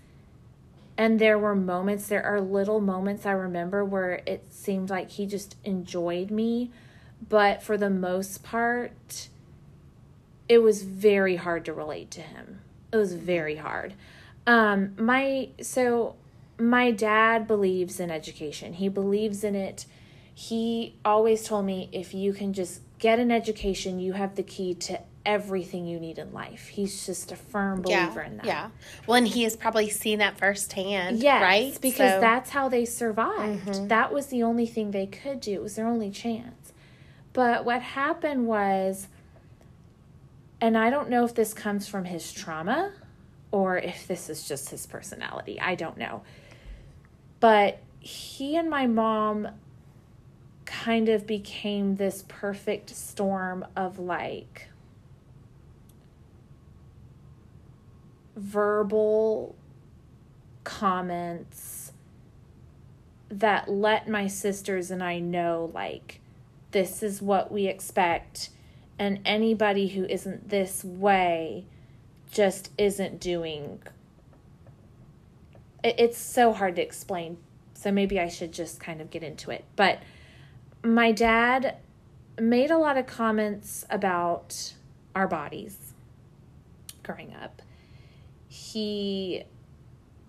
[0.96, 5.26] and there were moments there are little moments i remember where it seemed like he
[5.26, 6.70] just enjoyed me
[7.28, 9.28] but for the most part
[10.48, 12.60] it was very hard to relate to him
[12.92, 13.94] it was very hard
[14.46, 16.14] um my so
[16.58, 19.86] my dad believes in education he believes in it
[20.34, 24.74] he always told me if you can just get an education you have the key
[24.74, 26.68] to everything you need in life.
[26.68, 28.46] He's just a firm believer yeah, in that.
[28.46, 28.68] Yeah.
[29.06, 31.22] Well, and he has probably seen that firsthand.
[31.22, 31.78] Yes, right?
[31.80, 33.66] Because So- that's how they survived.
[33.66, 33.88] Mhm.
[33.88, 35.52] That was the only thing they could do.
[35.52, 36.61] It was their only chance.
[37.32, 39.08] But what happened was,
[40.60, 42.92] and I don't know if this comes from his trauma
[43.50, 45.60] or if this is just his personality.
[45.60, 46.22] I don't know.
[47.40, 49.48] But he and my mom
[50.64, 54.68] kind of became this perfect storm of like
[58.36, 59.54] verbal
[60.64, 61.92] comments
[63.28, 66.21] that let my sisters and I know like
[66.72, 68.50] this is what we expect
[68.98, 71.64] and anybody who isn't this way
[72.30, 73.80] just isn't doing
[75.84, 77.36] it's so hard to explain
[77.82, 79.64] so maybe I should just kind of get into it.
[79.74, 79.98] But
[80.84, 81.78] my dad
[82.40, 84.74] made a lot of comments about
[85.16, 85.92] our bodies
[87.02, 87.60] growing up.
[88.46, 89.42] He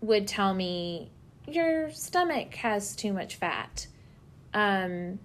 [0.01, 1.11] would tell me
[1.47, 3.85] your stomach has too much fat.
[4.53, 5.19] Um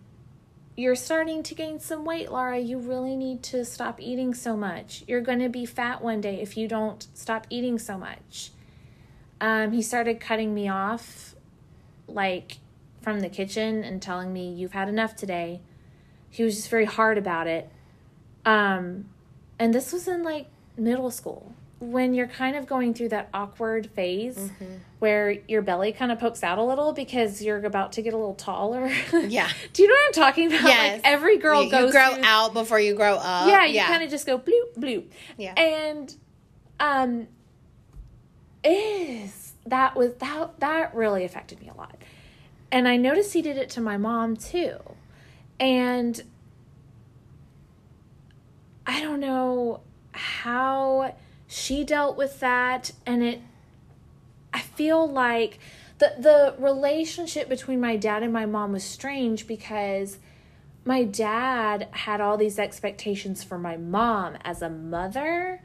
[0.79, 5.03] you're starting to gain some weight laura you really need to stop eating so much.
[5.09, 8.53] You're going to be fat one day if you don't stop eating so much.
[9.41, 11.35] Um he started cutting me off
[12.07, 12.59] like
[13.03, 15.61] from the kitchen and telling me you've had enough today.
[16.31, 17.69] He was just very hard about it.
[18.45, 19.07] Um
[19.59, 23.88] and this was in like middle school when you're kind of going through that awkward
[23.91, 24.64] phase Mm-hmm.
[24.99, 28.17] where your belly kind of pokes out a little because you're about to get a
[28.17, 28.91] little taller.
[29.12, 29.49] Yeah.
[29.73, 30.64] Do you know what I'm talking about?
[30.64, 30.93] Yes.
[30.95, 33.47] Like every girl you, goes you grow through- out before you grow up.
[33.49, 35.05] Yeah, you kind of just go bloop bloop.
[35.37, 35.55] Yeah.
[35.55, 36.14] And
[36.81, 37.29] um
[38.64, 41.97] is that was that that really affected me a lot.
[42.73, 44.77] And I noticed he did it to my mom too.
[45.61, 46.21] And
[48.87, 49.81] I don't know
[50.12, 51.14] how
[51.48, 53.40] she dealt with that and it
[54.52, 55.58] I feel like
[55.98, 60.18] the the relationship between my dad and my mom was strange because
[60.84, 65.61] my dad had all these expectations for my mom as a mother.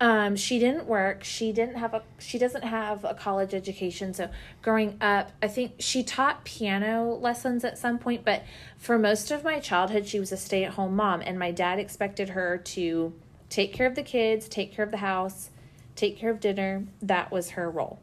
[0.00, 1.24] Um, she didn't work.
[1.24, 2.02] She didn't have a.
[2.18, 4.14] She doesn't have a college education.
[4.14, 4.30] So
[4.62, 8.24] growing up, I think she taught piano lessons at some point.
[8.24, 8.44] But
[8.78, 12.56] for most of my childhood, she was a stay-at-home mom, and my dad expected her
[12.56, 13.12] to
[13.50, 15.50] take care of the kids, take care of the house,
[15.96, 16.84] take care of dinner.
[17.02, 17.98] That was her role.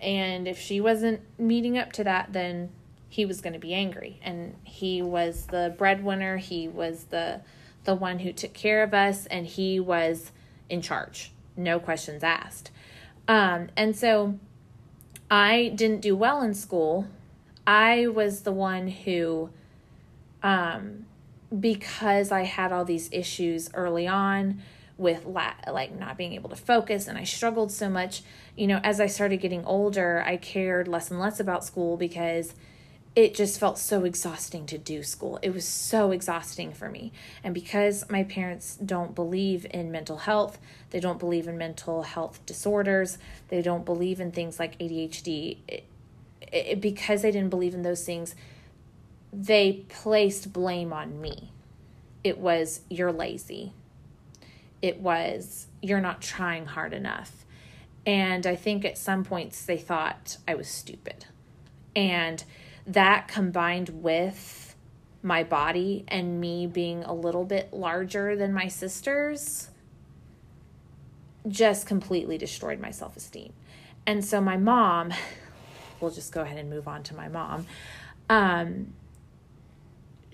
[0.00, 2.70] And if she wasn't meeting up to that, then
[3.08, 4.20] he was going to be angry.
[4.22, 6.36] And he was the breadwinner.
[6.36, 7.40] He was the
[7.84, 10.32] the one who took care of us, and he was
[10.70, 11.32] in charge.
[11.56, 12.70] No questions asked.
[13.28, 14.38] Um, and so
[15.30, 17.06] I didn't do well in school.
[17.66, 19.50] I was the one who,
[20.42, 21.06] um,
[21.60, 24.62] because I had all these issues early on
[24.96, 28.22] with la- like not being able to focus and I struggled so much,
[28.56, 32.54] you know, as I started getting older, I cared less and less about school because
[33.16, 35.38] it just felt so exhausting to do school.
[35.40, 37.12] It was so exhausting for me.
[37.44, 40.58] And because my parents don't believe in mental health,
[40.90, 45.84] they don't believe in mental health disorders, they don't believe in things like ADHD, it,
[46.52, 48.34] it, because they didn't believe in those things,
[49.34, 51.50] they placed blame on me.
[52.22, 53.72] It was, you're lazy.
[54.80, 57.44] It was, you're not trying hard enough.
[58.06, 61.26] And I think at some points they thought I was stupid.
[61.96, 62.44] And
[62.86, 64.76] that combined with
[65.22, 69.70] my body and me being a little bit larger than my sisters
[71.48, 73.52] just completely destroyed my self esteem.
[74.06, 75.12] And so my mom,
[76.00, 77.66] we'll just go ahead and move on to my mom.
[78.28, 78.92] Um,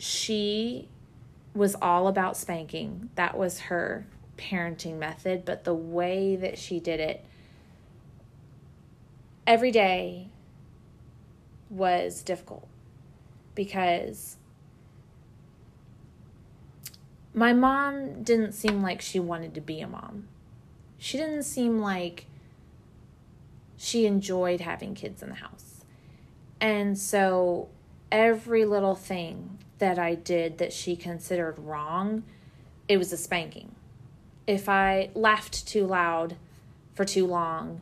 [0.01, 0.89] she
[1.55, 3.11] was all about spanking.
[3.17, 4.07] That was her
[4.39, 7.23] parenting method, but the way that she did it
[9.47, 10.29] every day
[11.69, 12.67] was difficult
[13.55, 14.39] because
[17.35, 20.29] my mom didn't seem like she wanted to be a mom.
[20.97, 22.25] She didn't seem like
[23.77, 25.85] she enjoyed having kids in the house.
[26.59, 27.69] And so
[28.11, 32.23] every little thing that I did that she considered wrong,
[32.89, 33.75] it was a spanking.
[34.47, 36.37] If I laughed too loud
[36.95, 37.81] for too long,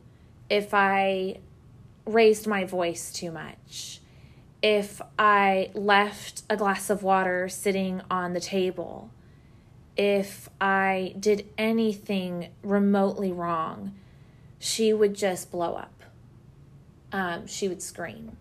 [0.49, 1.37] if I
[2.05, 4.01] raised my voice too much,
[4.61, 9.11] if I left a glass of water sitting on the table,
[9.95, 13.95] if I did anything remotely wrong,
[14.57, 16.03] she would just blow up.
[17.11, 18.37] Um, she would scream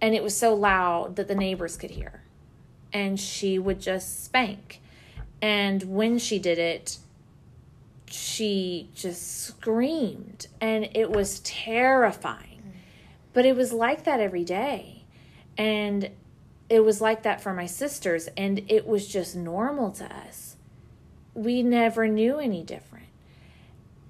[0.00, 2.22] and it was so loud that the neighbors could hear.
[2.92, 4.80] And she would just spank.
[5.42, 6.98] And when she did it,
[8.06, 10.46] she just screamed.
[10.60, 12.62] And it was terrifying.
[13.32, 15.04] But it was like that every day.
[15.58, 16.10] And
[16.68, 18.28] it was like that for my sisters.
[18.36, 20.56] And it was just normal to us.
[21.34, 23.06] We never knew any different.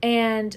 [0.03, 0.57] And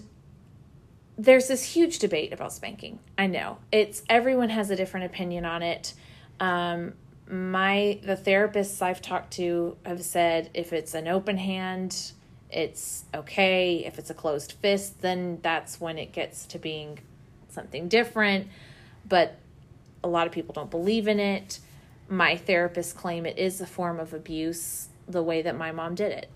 [1.17, 2.99] there's this huge debate about spanking.
[3.17, 5.93] I know it's everyone has a different opinion on it.
[6.39, 6.93] Um,
[7.29, 12.11] my the therapists I've talked to have said if it's an open hand,
[12.49, 13.83] it's okay.
[13.85, 16.99] If it's a closed fist, then that's when it gets to being
[17.49, 18.47] something different.
[19.07, 19.37] But
[20.03, 21.59] a lot of people don't believe in it.
[22.07, 26.11] My therapists claim it is a form of abuse the way that my mom did
[26.11, 26.29] it.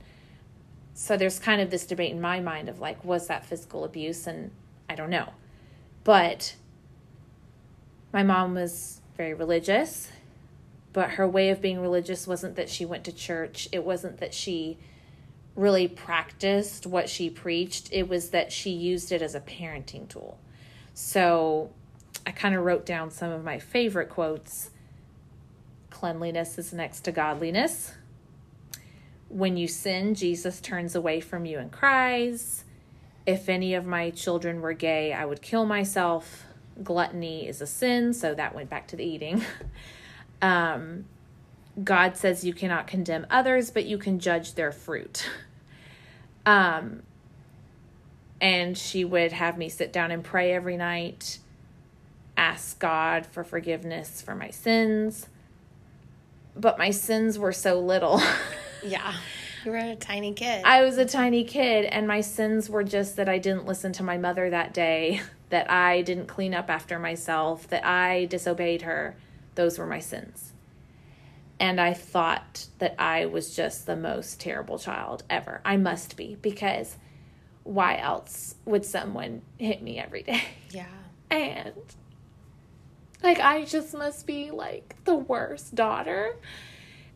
[0.94, 4.28] So there's kind of this debate in my mind of like, was that physical abuse?
[4.28, 4.52] And
[4.92, 5.30] I don't know.
[6.04, 6.56] But
[8.12, 10.10] my mom was very religious,
[10.92, 13.70] but her way of being religious wasn't that she went to church.
[13.72, 14.78] It wasn't that she
[15.56, 17.88] really practiced what she preached.
[17.94, 20.38] It was that she used it as a parenting tool.
[20.94, 21.72] So
[22.28, 24.72] I kind of wrote down some of my favorite quotes.
[25.90, 27.94] Cleanliness is next to godliness.
[29.30, 32.66] When you sin, Jesus turns away from you and cries.
[33.26, 36.46] If any of my children were gay, I would kill myself.
[36.84, 39.44] Gluttony is a sin, so that went back to the eating.
[40.42, 41.06] um,
[41.84, 45.30] God says you cannot condemn others, but you can judge their fruit.
[46.44, 47.04] Um,
[48.40, 51.38] and she would have me sit down and pray every night,
[52.36, 55.28] ask God for forgiveness for my sins.
[56.56, 58.22] But my sins were so little.
[58.84, 59.14] yeah.
[59.64, 60.64] You were a tiny kid.
[60.66, 64.04] I was a tiny kid, and my sins were just that I didn't listen to
[64.04, 69.16] my mother that day, that I didn't clean up after myself, that I disobeyed her.
[69.56, 70.54] Those were my sins.
[71.60, 75.62] And I thought that I was just the most terrible child ever.
[75.64, 76.98] I must be, because
[77.64, 80.44] why else would someone hit me every day?
[80.72, 80.86] Yeah.
[81.30, 81.74] And
[83.22, 86.38] like, I just must be like the worst daughter.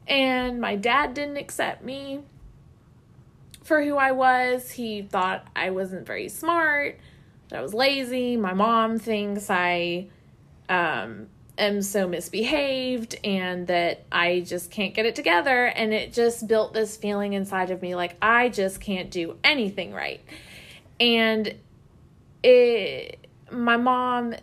[0.07, 2.21] And my dad didn't accept me
[3.65, 4.71] for who I was.
[4.71, 6.99] He thought I wasn't very smart,
[7.49, 8.37] that I was lazy.
[8.37, 10.07] My mom thinks I
[10.69, 15.65] um, am so misbehaved and that I just can't get it together.
[15.65, 19.91] And it just built this feeling inside of me like I just can't do anything
[19.91, 20.21] right.
[20.99, 21.55] And
[22.43, 24.35] it, my mom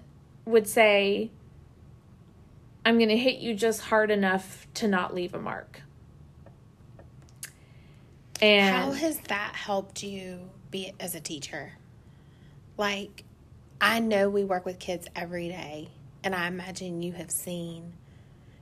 [0.44, 1.30] would say,
[2.84, 5.82] I'm going to hit you just hard enough to not leave a mark.
[8.42, 11.72] And how has that helped you be as a teacher?
[12.76, 13.24] Like,
[13.80, 15.90] I know we work with kids every day,
[16.24, 17.92] and I imagine you have seen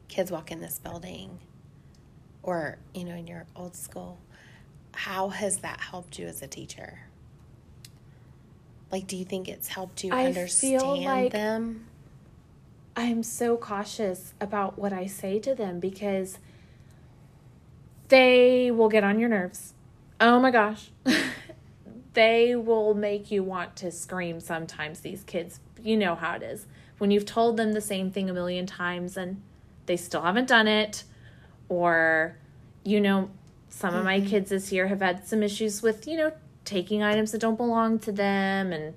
[0.08, 1.38] kids walk in this building
[2.42, 4.18] or, you know, in your old school.
[4.94, 7.00] How has that helped you as a teacher?
[8.92, 11.86] Like, do you think it's helped you I understand like them?
[12.96, 16.38] I'm so cautious about what I say to them because
[18.10, 19.72] they will get on your nerves.
[20.20, 20.90] Oh my gosh.
[22.12, 25.60] they will make you want to scream sometimes, these kids.
[25.82, 26.66] You know how it is.
[26.98, 29.40] When you've told them the same thing a million times and
[29.86, 31.04] they still haven't done it,
[31.70, 32.36] or,
[32.84, 33.30] you know,
[33.70, 33.98] some mm-hmm.
[33.98, 34.28] of my mm-hmm.
[34.28, 36.32] kids this year have had some issues with, you know,
[36.64, 38.94] taking items that don't belong to them and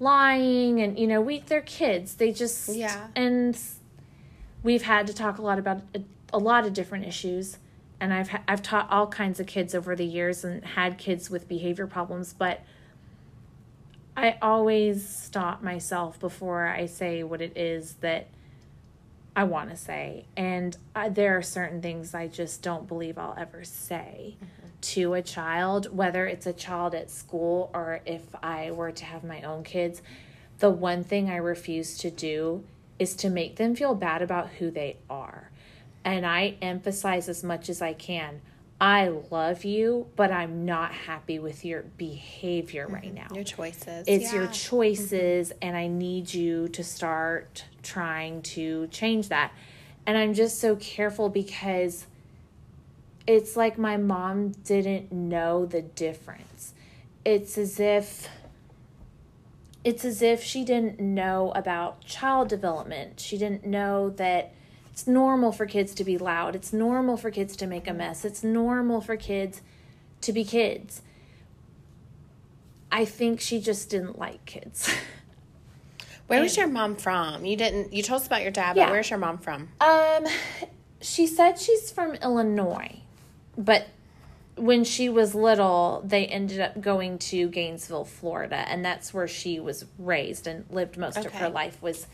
[0.00, 3.08] lying and you know we they're kids they just Yeah.
[3.14, 3.56] and
[4.62, 6.02] we've had to talk a lot about a,
[6.32, 7.58] a lot of different issues
[8.00, 11.48] and I've I've taught all kinds of kids over the years and had kids with
[11.48, 12.60] behavior problems but
[14.16, 18.28] I always stop myself before I say what it is that
[19.34, 20.26] I want to say.
[20.36, 24.36] And uh, there are certain things I just don't believe I'll ever say
[24.82, 29.24] to a child, whether it's a child at school or if I were to have
[29.24, 30.02] my own kids.
[30.58, 32.64] The one thing I refuse to do
[32.98, 35.49] is to make them feel bad about who they are.
[36.04, 38.40] And I emphasize as much as I can.
[38.80, 42.94] I love you, but I'm not happy with your behavior mm-hmm.
[42.94, 44.04] right now Your choices.
[44.08, 44.50] it's your Yeah.
[44.52, 49.52] choices and i need you to start trying to change that
[50.06, 52.06] and i'm just so careful because
[53.26, 56.72] it's like my mom didn't know the difference
[57.24, 58.28] it's as if
[59.84, 64.54] it's as if she didn't know about child development she didn't know that
[65.00, 68.22] it's normal for kids to be loud it's normal for kids to make a mess
[68.22, 69.62] it's normal for kids
[70.20, 71.00] to be kids
[72.92, 74.92] I think she just didn't like kids.
[76.26, 77.44] Where was your mom from?
[77.44, 77.92] You didn't.
[77.92, 78.86] You told us about your dad, Yeah.
[78.86, 79.68] but where's your mom from?
[79.80, 80.26] um,
[81.00, 82.98] she said she's from Illinois,
[83.56, 83.86] but
[84.56, 89.60] when she was little, they ended up going to Gainesville, Florida, and that's where she
[89.60, 92.08] was raised and lived most of her life was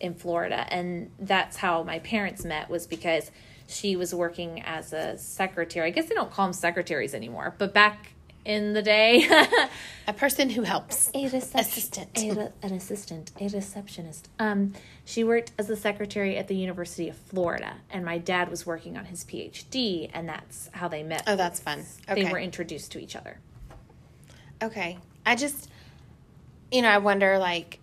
[0.00, 3.30] in Florida, and that's how my parents met was because
[3.66, 5.86] she was working as a secretary.
[5.88, 8.10] I guess they don't call them secretaries anymore, but back
[8.44, 9.26] in the day,
[10.06, 11.08] A person who helps.
[11.14, 12.10] a recep- Assistant.
[12.18, 14.28] a re- an assistant, a receptionist.
[14.38, 14.74] Um,
[15.06, 18.98] she worked as a secretary at the University of Florida, and my dad was working
[18.98, 21.22] on his PhD, and that's how they met.
[21.26, 21.86] Oh, that's fun.
[22.06, 23.38] They were introduced to each other.
[24.62, 24.98] Okay.
[25.24, 25.70] I just,
[26.70, 27.78] you know, I wonder like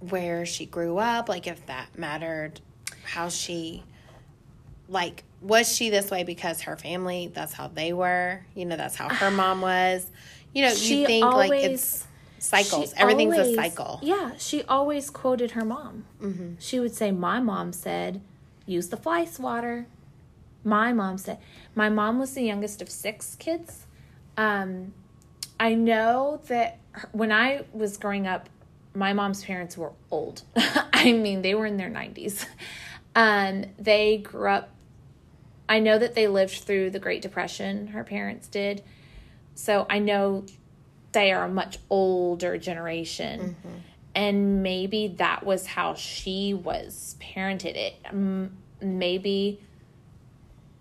[0.00, 2.60] where she grew up, like if that mattered,
[3.04, 3.84] how she,
[4.88, 8.40] like, was she this way because her family, that's how they were?
[8.54, 10.06] You know, that's how her mom was.
[10.52, 12.06] You know, She you think like it's
[12.38, 12.92] cycles.
[12.96, 14.00] Everything's always- a cycle.
[14.02, 16.04] Yeah, she always quoted her mom.
[16.20, 16.54] Mm-hmm.
[16.58, 18.20] She would say, "My mom said,
[18.66, 19.86] use the fly swatter."
[20.64, 21.38] My mom said,
[21.74, 23.86] "My mom was the youngest of six kids."
[24.36, 24.92] Um,
[25.60, 28.48] I know that her- when I was growing up,
[28.94, 30.42] my mom's parents were old.
[30.92, 32.46] I mean, they were in their nineties.
[33.14, 34.70] Um, they grew up.
[35.68, 37.88] I know that they lived through the Great Depression.
[37.88, 38.82] Her parents did,
[39.54, 40.44] so I know
[41.12, 43.56] they are a much older generation
[44.14, 47.94] and maybe that was how she was parented it
[48.80, 49.60] maybe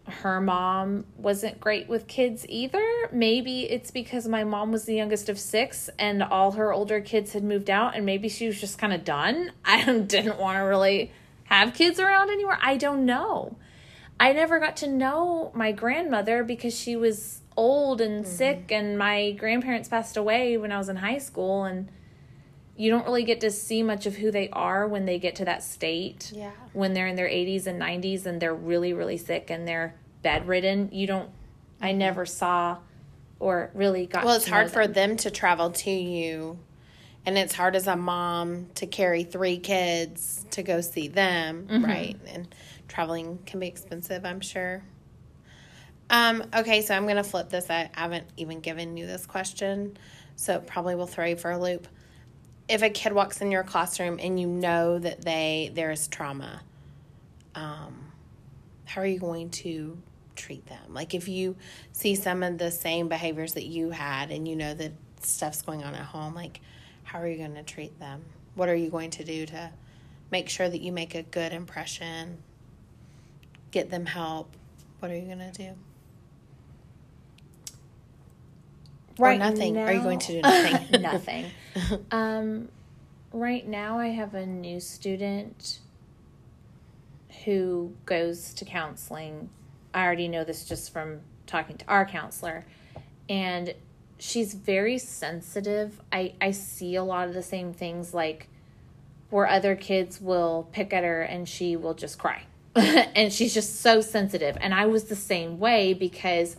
[0.10, 2.84] her mom wasn't great with kids either.
[3.12, 7.34] Maybe it's because my mom was the youngest of six and all her older kids
[7.34, 9.52] had moved out and maybe she was just kind of done.
[9.66, 11.12] I didn't want to really
[11.46, 12.60] have kids around anymore.
[12.62, 13.58] I don't know.
[14.20, 18.32] I never got to know my grandmother because she was old and mm-hmm.
[18.32, 21.64] sick, and my grandparents passed away when I was in high school.
[21.64, 21.90] And
[22.80, 25.46] you don't really get to see much of who they are when they get to
[25.46, 26.32] that state.
[26.34, 26.52] Yeah.
[26.72, 30.88] When they're in their 80s and 90s and they're really, really sick and they're bedridden.
[30.94, 31.30] You don't,
[31.82, 32.78] I never saw
[33.38, 35.10] or really got Well, it's to hard know for them.
[35.10, 36.58] them to travel to you,
[37.26, 41.84] and it's hard as a mom to carry three kids to go see them, Mm-hmm.
[41.86, 42.18] right?
[42.34, 42.54] And
[42.88, 44.84] traveling can be expensive, I'm sure.
[46.10, 47.70] Um, okay, so I'm gonna flip this.
[47.70, 49.98] I haven't even given you this question,
[50.36, 51.88] so it probably will throw you for a loop.
[52.70, 56.62] If a kid walks in your classroom and you know that they there is trauma,
[57.56, 58.12] um,
[58.86, 59.98] how are you going to
[60.36, 60.94] treat them?
[60.94, 61.56] Like if you
[61.92, 64.92] see some of the same behaviors that you had and you know that
[65.22, 66.62] stuff's going on at home, like
[67.04, 68.24] how are you going to treat them?
[68.54, 69.72] What are you going to do to
[70.32, 72.38] make sure that you make a good impression?
[73.72, 74.56] Get them help.
[75.00, 75.72] What are you going to do?
[79.20, 79.78] Or nothing.
[79.78, 81.02] Are you going to do nothing?
[81.02, 81.46] nothing.
[82.12, 82.68] Um,
[83.32, 85.80] right now, I have a new student
[87.46, 89.50] who goes to counseling.
[89.94, 92.66] I already know this just from talking to our counselor,
[93.30, 93.74] and
[94.18, 96.02] she's very sensitive.
[96.12, 98.50] I I see a lot of the same things like
[99.30, 102.44] where other kids will pick at her and she will just cry.
[102.76, 104.58] and she's just so sensitive.
[104.60, 106.58] And I was the same way because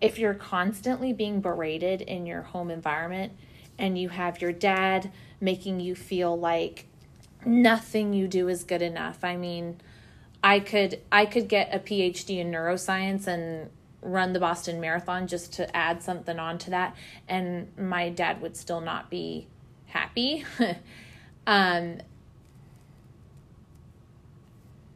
[0.00, 3.32] if you're constantly being berated in your home environment
[3.78, 6.86] and you have your dad making you feel like
[7.44, 9.22] nothing you do is good enough.
[9.22, 9.80] I mean,
[10.42, 13.70] I could I could get a PhD in neuroscience and
[14.02, 16.94] run the Boston Marathon just to add something onto that,
[17.28, 19.46] and my dad would still not be
[19.86, 20.44] happy.
[21.46, 21.98] um,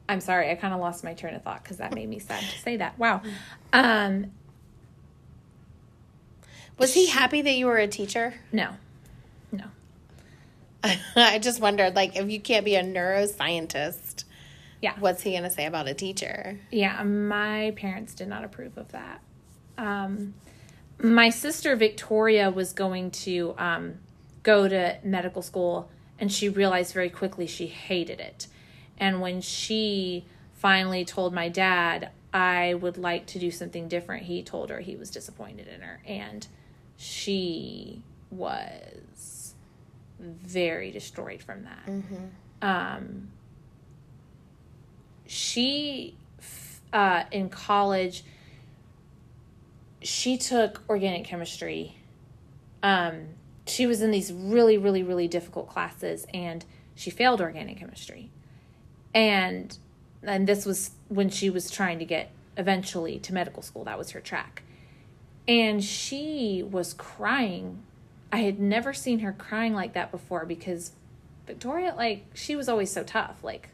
[0.08, 2.40] I'm sorry, I kind of lost my train of thought because that made me sad
[2.40, 2.98] to say that.
[2.98, 3.22] Wow.
[3.72, 4.32] Um,
[6.80, 8.34] Was he happy that you were a teacher?
[8.52, 8.70] no,
[9.52, 9.66] no.
[10.82, 14.24] I just wondered, like, if you can't be a neuroscientist,
[14.80, 14.94] Yeah.
[14.98, 16.58] what's he going to say about a teacher?
[16.70, 19.20] Yeah, my parents did not approve of that.
[19.76, 20.32] Um,
[20.98, 23.98] my sister Victoria was going to um,
[24.42, 28.46] go to medical school, and she realized very quickly she hated it.
[28.96, 30.24] And when she
[30.54, 34.96] finally told my dad, I would like to do something different, he told her he
[34.96, 36.00] was disappointed in her.
[36.06, 36.46] And
[37.00, 39.54] she was
[40.18, 41.88] very destroyed from that.
[42.60, 43.30] Um,
[45.26, 46.14] she
[46.92, 48.22] uh, in college
[50.02, 51.96] she took organic chemistry.
[52.82, 53.28] Um,
[53.66, 58.30] she was in these really really really difficult classes and she failed organic chemistry.
[59.14, 59.76] And
[60.22, 63.84] and this was when she was trying to get eventually to medical school.
[63.84, 64.64] That was her track
[65.48, 67.82] and she was crying
[68.32, 70.92] i had never seen her crying like that before because
[71.46, 73.70] victoria like she was always so tough like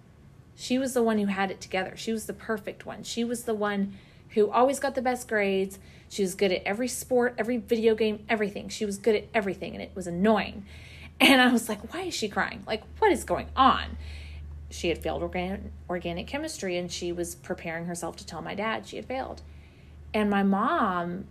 [0.57, 1.93] she was the one who had it together.
[1.97, 3.03] She was the perfect one.
[3.03, 3.95] She was the one
[4.31, 5.79] who always got the best grades.
[6.09, 8.71] She was good at every sport, every video game, everything.
[8.71, 10.64] She was good at everything, and it was annoying.
[11.19, 12.62] And I was like, why is she crying?
[12.67, 13.97] Like, what is going on?
[14.69, 18.87] She had failed organ- organic chemistry, and she was preparing herself to tell my dad
[18.87, 19.41] she had failed.
[20.12, 21.25] And my mom,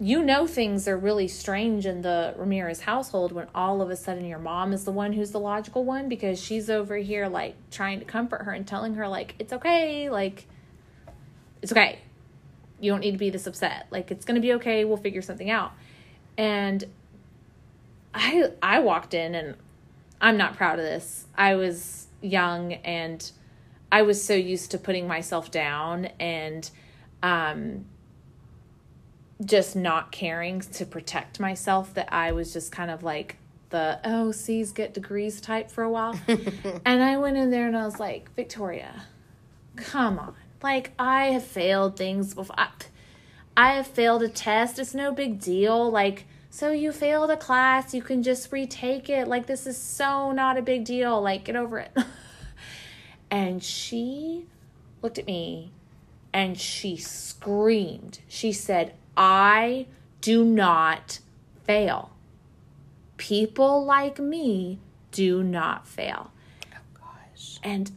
[0.00, 4.24] you know, things are really strange in the Ramirez household when all of a sudden
[4.24, 8.00] your mom is the one who's the logical one because she's over here like trying
[8.00, 10.46] to comfort her and telling her, like, it's okay, like,
[11.62, 12.00] it's okay.
[12.80, 13.86] You don't need to be this upset.
[13.90, 14.84] Like, it's gonna be okay.
[14.84, 15.72] We'll figure something out.
[16.36, 16.84] And
[18.12, 19.56] I I walked in and
[20.20, 21.26] I'm not proud of this.
[21.36, 23.30] I was young and
[23.92, 26.68] I was so used to putting myself down and
[27.22, 27.84] um
[29.44, 33.36] just not caring to protect myself that I was just kind of like
[33.70, 36.18] the oh C's get degrees type for a while.
[36.84, 39.06] and I went in there and I was like, Victoria,
[39.76, 40.34] come on.
[40.62, 42.56] Like I have failed things before.
[42.58, 42.68] I,
[43.56, 44.78] I have failed a test.
[44.78, 45.90] It's no big deal.
[45.90, 49.26] Like so you failed a class, you can just retake it.
[49.26, 51.20] Like this is so not a big deal.
[51.20, 51.96] Like get over it.
[53.30, 54.46] and she
[55.02, 55.72] looked at me
[56.32, 58.20] and she screamed.
[58.28, 59.86] She said, I
[60.20, 61.20] do not
[61.64, 62.10] fail.
[63.16, 64.78] People like me
[65.12, 66.32] do not fail.
[66.72, 67.58] Oh Gosh.
[67.62, 67.90] And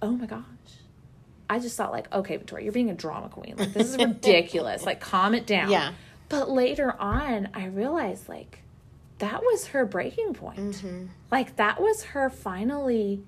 [0.00, 0.44] oh my gosh.
[1.48, 3.54] I just thought like, okay, Victoria, you're being a drama queen.
[3.58, 4.84] Like this is ridiculous.
[4.84, 5.70] like calm it down.
[5.70, 5.92] Yeah.
[6.28, 8.60] But later on, I realized like
[9.18, 10.58] that was her breaking point.
[10.58, 11.06] Mm-hmm.
[11.30, 13.22] Like that was her finally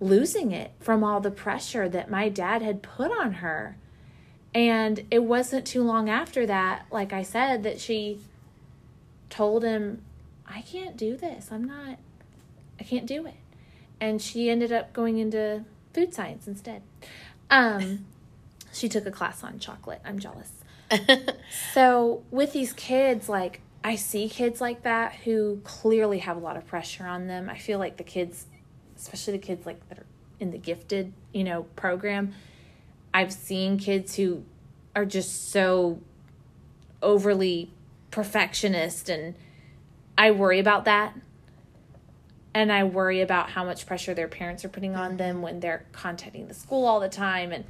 [0.00, 3.76] losing it from all the pressure that my dad had put on her.
[4.54, 8.20] And it wasn't too long after that, like I said, that she
[9.30, 10.02] told him,
[10.46, 11.50] I can't do this.
[11.50, 11.98] I'm not,
[12.78, 13.36] I can't do it.
[14.00, 16.82] And she ended up going into food science instead.
[17.48, 18.04] Um,
[18.72, 20.02] she took a class on chocolate.
[20.04, 20.52] I'm jealous.
[21.72, 26.56] So with these kids, like I see kids like that who clearly have a lot
[26.56, 27.48] of pressure on them.
[27.48, 28.46] I feel like the kids,
[28.96, 30.06] especially the kids like that are
[30.38, 32.34] in the gifted, you know, program.
[33.14, 34.44] I've seen kids who
[34.94, 36.00] are just so
[37.02, 37.70] overly
[38.10, 39.34] perfectionist and
[40.16, 41.14] I worry about that.
[42.54, 45.84] And I worry about how much pressure their parents are putting on them when they're
[45.92, 47.64] contacting the school all the time and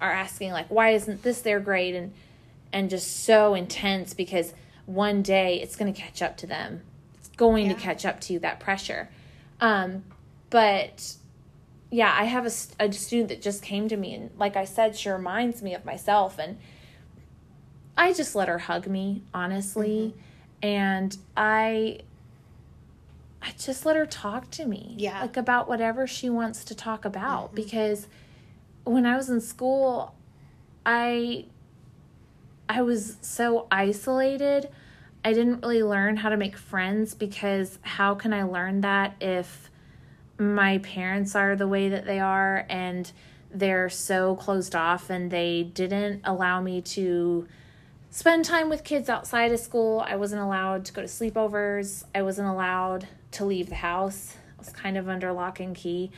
[0.00, 2.12] are asking like why isn't this their grade and
[2.72, 4.54] and just so intense because
[4.86, 6.82] one day it's going to catch up to them.
[7.18, 9.08] It's going to catch up to you that pressure.
[9.60, 10.04] Um
[10.48, 11.14] but
[11.90, 12.52] yeah, I have a,
[12.84, 15.84] a student that just came to me, and like I said, she reminds me of
[15.84, 16.38] myself.
[16.38, 16.58] And
[17.96, 20.14] I just let her hug me, honestly.
[20.14, 20.66] Mm-hmm.
[20.66, 22.00] And I,
[23.42, 24.94] I just let her talk to me.
[24.98, 25.20] Yeah.
[25.20, 27.46] Like about whatever she wants to talk about.
[27.46, 27.56] Mm-hmm.
[27.56, 28.06] Because
[28.84, 30.14] when I was in school,
[30.86, 31.46] I,
[32.68, 34.68] I was so isolated.
[35.24, 39.69] I didn't really learn how to make friends because how can I learn that if
[40.40, 43.12] my parents are the way that they are and
[43.52, 47.46] they're so closed off and they didn't allow me to
[48.10, 50.04] spend time with kids outside of school.
[50.06, 52.04] I wasn't allowed to go to sleepovers.
[52.14, 54.36] I wasn't allowed to leave the house.
[54.56, 56.10] I was kind of under lock and key.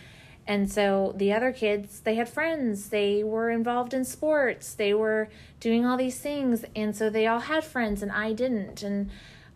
[0.46, 5.28] And so the other kids, they had friends, they were involved in sports, they were
[5.60, 6.64] doing all these things.
[6.74, 8.82] And so they all had friends, and I didn't.
[8.82, 9.10] And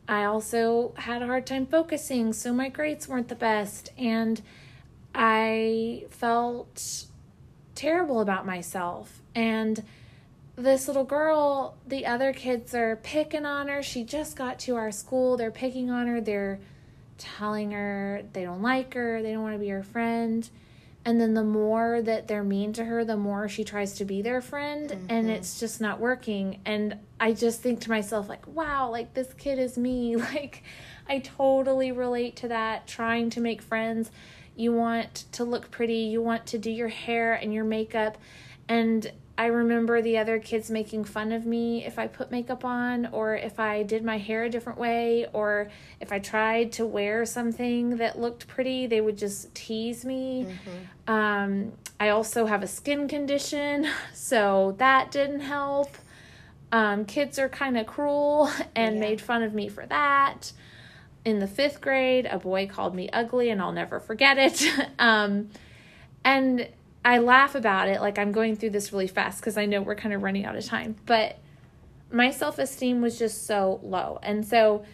[0.09, 3.90] I also had a hard time focusing, so my grades weren't the best.
[3.98, 4.40] And
[5.14, 7.07] I felt
[7.74, 9.20] terrible about myself.
[9.34, 9.82] And
[10.57, 13.82] this little girl, the other kids are picking on her.
[13.82, 15.36] She just got to our school.
[15.36, 16.20] They're picking on her.
[16.20, 16.61] They're
[17.18, 20.48] telling her they don't like her, they don't want to be her friend.
[21.07, 24.22] And then the more that they're mean to her, the more she tries to be
[24.22, 25.07] their friend, mm-hmm.
[25.09, 26.59] and it's just not working.
[26.66, 30.16] And I just think to myself, like, wow, like this kid is me.
[30.26, 30.64] Like,
[31.09, 32.88] I totally relate to that.
[32.88, 34.11] Trying to make friends.
[34.57, 38.18] You want to look pretty, you want to do your hair and your makeup.
[38.68, 39.09] And
[39.39, 43.37] I remember the other kids making fun of me if I put makeup on, or
[43.37, 45.68] if I did my hair a different way, or
[46.01, 50.47] if I tried to wear something that looked pretty, they would just tease me.
[50.49, 51.12] Mm-hmm.
[51.12, 55.95] Um, I also have a skin condition, so that didn't help.
[56.72, 59.01] Um, kids are kind of cruel and yeah.
[59.01, 60.53] made fun of me for that.
[61.26, 64.64] In the fifth grade, a boy called me ugly, and I'll never forget it.
[64.99, 65.51] um,
[66.24, 66.68] and
[67.07, 69.94] I laugh about it like I'm going through this really fast because I know we're
[69.94, 70.96] kind of running out of time.
[71.07, 71.38] But
[72.11, 74.18] my self esteem was just so low.
[74.24, 74.84] And so,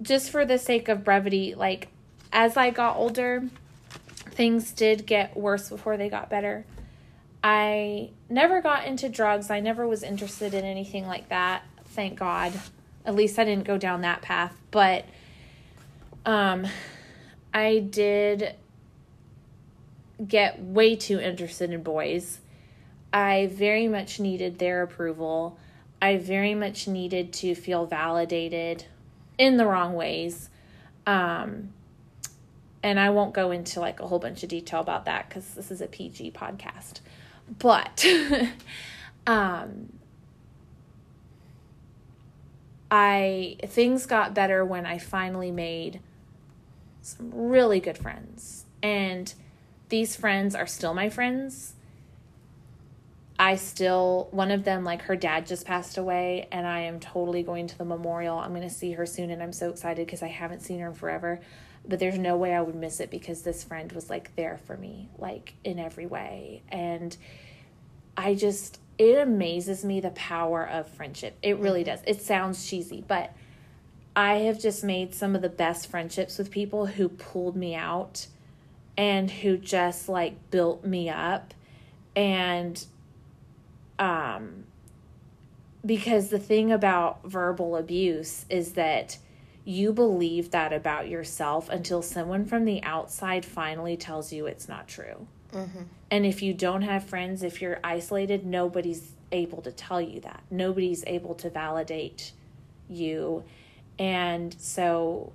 [0.00, 1.88] just for the sake of brevity, like
[2.32, 3.44] as I got older,
[4.30, 6.64] things did get worse before they got better.
[7.44, 9.50] I never got into drugs.
[9.50, 11.62] I never was interested in anything like that.
[11.88, 12.58] Thank God.
[13.04, 14.56] At least I didn't go down that path.
[14.70, 15.04] But
[16.24, 16.66] um
[17.52, 18.54] I did
[20.26, 22.40] get way too interested in boys.
[23.12, 25.58] I very much needed their approval.
[26.00, 28.84] I very much needed to feel validated
[29.38, 30.48] in the wrong ways.
[31.06, 31.72] Um,
[32.82, 35.70] and I won't go into like a whole bunch of detail about that because this
[35.70, 37.00] is a PG podcast.
[37.58, 38.04] But
[39.26, 39.92] um,
[42.90, 46.00] I things got better when I finally made
[47.02, 48.64] some really good friends.
[48.82, 49.32] And
[49.90, 51.74] these friends are still my friends.
[53.38, 57.42] I still, one of them, like her dad just passed away, and I am totally
[57.42, 58.38] going to the memorial.
[58.38, 60.88] I'm going to see her soon, and I'm so excited because I haven't seen her
[60.88, 61.40] in forever.
[61.88, 64.76] But there's no way I would miss it because this friend was like there for
[64.76, 66.62] me, like in every way.
[66.68, 67.16] And
[68.16, 71.38] I just, it amazes me the power of friendship.
[71.42, 72.00] It really does.
[72.06, 73.32] It sounds cheesy, but
[74.14, 78.26] I have just made some of the best friendships with people who pulled me out
[79.00, 81.54] and who just like built me up
[82.14, 82.84] and
[83.98, 84.64] um
[85.86, 89.16] because the thing about verbal abuse is that
[89.64, 94.86] you believe that about yourself until someone from the outside finally tells you it's not
[94.86, 95.26] true.
[95.52, 95.82] Mm-hmm.
[96.10, 100.42] And if you don't have friends, if you're isolated, nobody's able to tell you that.
[100.50, 102.32] Nobody's able to validate
[102.90, 103.44] you.
[103.98, 105.32] And so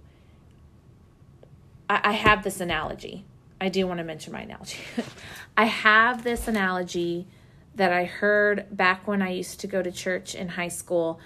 [1.90, 3.26] I, I have this analogy
[3.60, 4.80] I do want to mention my analogy.
[5.58, 7.28] I have this analogy
[7.76, 11.20] that I heard back when I used to go to church in high school.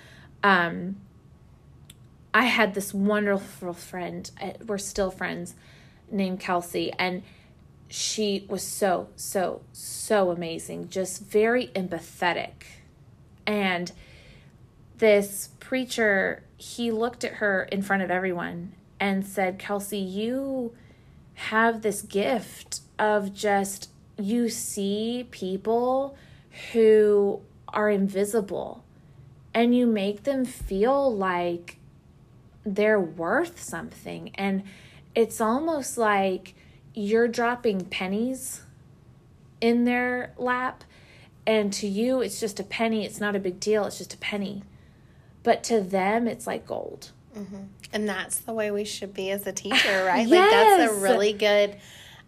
[0.44, 0.98] Um,
[2.34, 5.56] I had this wonderful friend, uh, we're still friends,
[6.12, 7.24] named Kelsey, and
[7.88, 12.66] she was so, so, so amazing, just very empathetic.
[13.48, 13.92] And
[14.98, 20.76] this preacher, he looked at her in front of everyone and said, Kelsey, you
[21.40, 26.18] have this gift of just you see people
[26.74, 28.84] who are invisible
[29.54, 31.78] and you make them feel like
[32.66, 34.32] they're worth something.
[34.36, 34.64] And
[35.16, 36.56] it's almost like
[36.94, 38.64] you're dropping pennies
[39.62, 40.84] in their lap.
[41.48, 43.06] And to you it's just a penny.
[43.06, 43.86] It's not a big deal.
[43.86, 44.64] It's just a penny.
[45.44, 47.64] But to them it's like gold mm-hmm.
[47.92, 49.76] And that's the way we should be as a teacher,
[50.06, 50.28] right?
[50.28, 50.30] yes.
[50.30, 51.76] Like that's a really good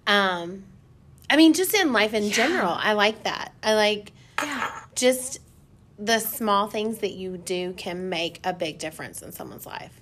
[0.08, 0.64] um
[1.30, 2.34] I mean just in life in yeah.
[2.34, 2.72] general.
[2.72, 3.54] I like that.
[3.64, 4.72] I like yeah.
[4.96, 5.40] just
[6.00, 10.02] the small things that you do can make a big difference in someone's life.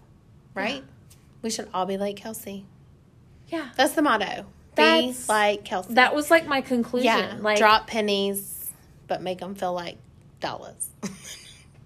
[0.54, 0.76] Right?
[0.76, 1.16] Yeah.
[1.41, 2.66] We should all be like Kelsey.
[3.47, 3.70] Yeah.
[3.76, 4.45] That's the motto.
[4.76, 5.95] That's, be like Kelsey.
[5.95, 7.06] That was like my conclusion.
[7.06, 7.38] Yeah.
[7.39, 8.60] Like drop pennies
[9.10, 9.97] but make them feel like
[10.39, 10.88] dollars.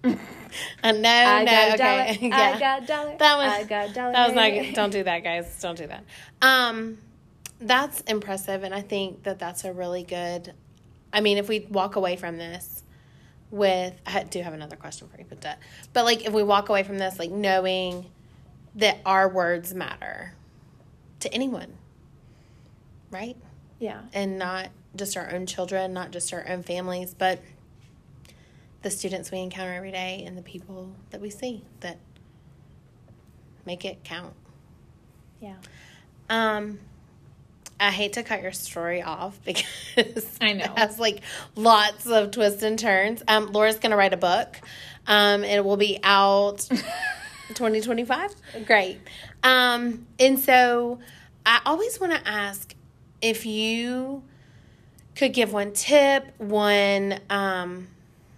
[0.04, 0.12] Uh,
[0.92, 2.18] no, I no, got okay.
[2.28, 2.52] yeah.
[2.54, 3.16] I got dollar.
[3.18, 4.12] That was I got dollar.
[4.12, 5.58] That was like, don't do that, guys.
[5.60, 6.04] Don't do that.
[6.42, 6.98] Um,
[7.60, 10.52] that's impressive, and I think that that's a really good.
[11.12, 12.82] I mean, if we walk away from this
[13.50, 15.60] with, I do have another question for you, but that,
[15.92, 18.06] but like if we walk away from this, like knowing
[18.74, 20.34] that our words matter
[21.20, 21.72] to anyone,
[23.10, 23.36] right?
[23.78, 24.02] Yeah.
[24.12, 27.40] and not just our own children, not just our own families, but
[28.84, 31.98] the students we encounter every day and the people that we see that
[33.66, 34.34] make it count.
[35.40, 35.56] Yeah.
[36.28, 36.78] Um,
[37.80, 40.64] I hate to cut your story off because I know.
[40.64, 41.22] it has like
[41.56, 43.22] lots of twists and turns.
[43.26, 44.60] Um, Laura's gonna write a book.
[45.06, 46.58] Um, it will be out
[47.48, 48.34] 2025.
[48.66, 49.00] Great.
[49.42, 51.00] Um, and so
[51.44, 52.74] I always want to ask
[53.22, 54.22] if you
[55.16, 57.88] could give one tip, one um,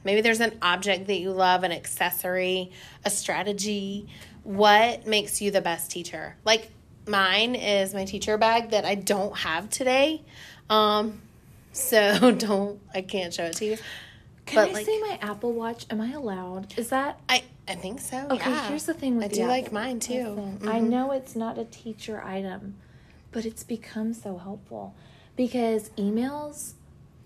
[0.06, 2.70] maybe there's an object that you love, an accessory,
[3.04, 4.08] a strategy.
[4.44, 6.36] What makes you the best teacher?
[6.44, 6.70] Like
[7.06, 10.22] mine is my teacher bag that I don't have today.
[10.70, 11.20] Um,
[11.72, 13.76] so don't I can't show it to you.
[14.46, 15.86] Can But, I like- say my Apple Watch?
[15.90, 16.78] Am I allowed?
[16.78, 18.28] Is that I I think so.
[18.30, 18.48] okay?
[18.50, 18.68] yeah.
[18.68, 20.28] Here's the thing with I do like mine too.
[20.28, 22.76] Listen, I know it's not a teacher item,
[23.32, 24.94] but it's become so helpful
[25.34, 26.74] because emails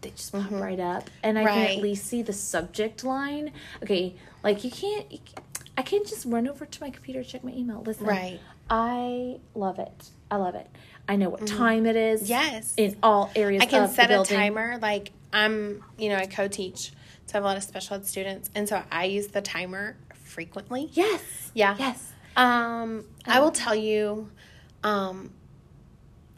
[0.00, 1.76] they just pop right up, and I can Mm-hmm.
[1.78, 3.52] At least see the subject line.
[3.82, 5.10] Okay, like you can't.
[5.10, 5.46] You can't
[5.78, 7.82] I can't just run over to my computer check my email.
[7.82, 8.38] Listen, Right.
[8.68, 10.10] I love it.
[10.30, 10.68] I love it.
[11.08, 12.22] I know what time it is.
[12.22, 12.30] Mm-hmm.
[12.30, 12.74] Yes.
[12.76, 13.62] in all areas.
[13.62, 14.78] I can set a timer.
[14.80, 16.92] Like I'm, you know, I co-teach,
[17.26, 19.96] so I have a lot of special ed students, and so I use the timer
[20.14, 20.90] frequently.
[20.92, 21.50] Yes.
[21.54, 21.76] Yeah.
[21.78, 22.12] Yes.
[22.36, 24.30] Um, I will tell you,
[24.84, 25.32] um,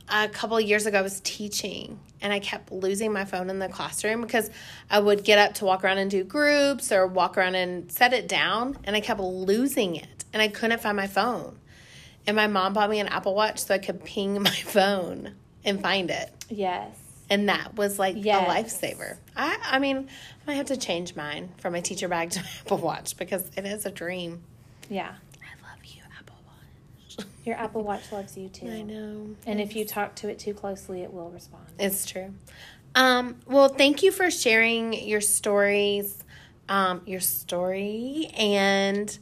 [0.09, 3.59] a couple of years ago, I was teaching and I kept losing my phone in
[3.59, 4.51] the classroom because
[4.91, 8.13] I would get up to walk around and do groups or walk around and set
[8.13, 11.59] it down, and I kept losing it and I couldn't find my phone.
[12.27, 15.35] And my mom bought me an Apple Watch so I could ping my phone
[15.65, 16.31] and find it.
[16.49, 16.97] Yes.
[17.31, 18.47] And that was like Yes.
[18.47, 18.51] a
[18.87, 19.17] lifesaver.
[19.35, 22.47] I, I mean, I might have to change mine from my teacher bag to my
[22.61, 24.43] Apple Watch because it is a dream.
[24.91, 25.09] Yeah.
[25.09, 27.12] I love you, Apple Watch.
[27.45, 28.69] Your Apple Watch loves you too.
[28.69, 29.35] I know.
[29.47, 31.65] And if you talk to it too closely, it will respond.
[31.79, 32.35] It's true.
[32.95, 36.23] Um, well, thank you for sharing your stories,
[36.69, 39.17] um, your story, and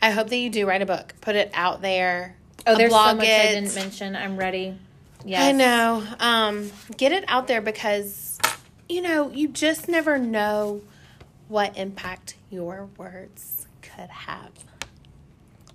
[0.00, 1.14] I hope that you do write a book.
[1.20, 2.36] Put it out there.
[2.66, 3.50] Oh, there's so much it.
[3.50, 4.16] I didn't mention.
[4.16, 4.78] I'm ready.
[5.24, 5.42] Yes.
[5.42, 6.04] I know.
[6.20, 8.38] Um, get it out there because
[8.88, 10.82] you know you just never know
[11.48, 14.50] what impact your words could have.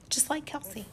[0.10, 0.86] Just like Kelsey.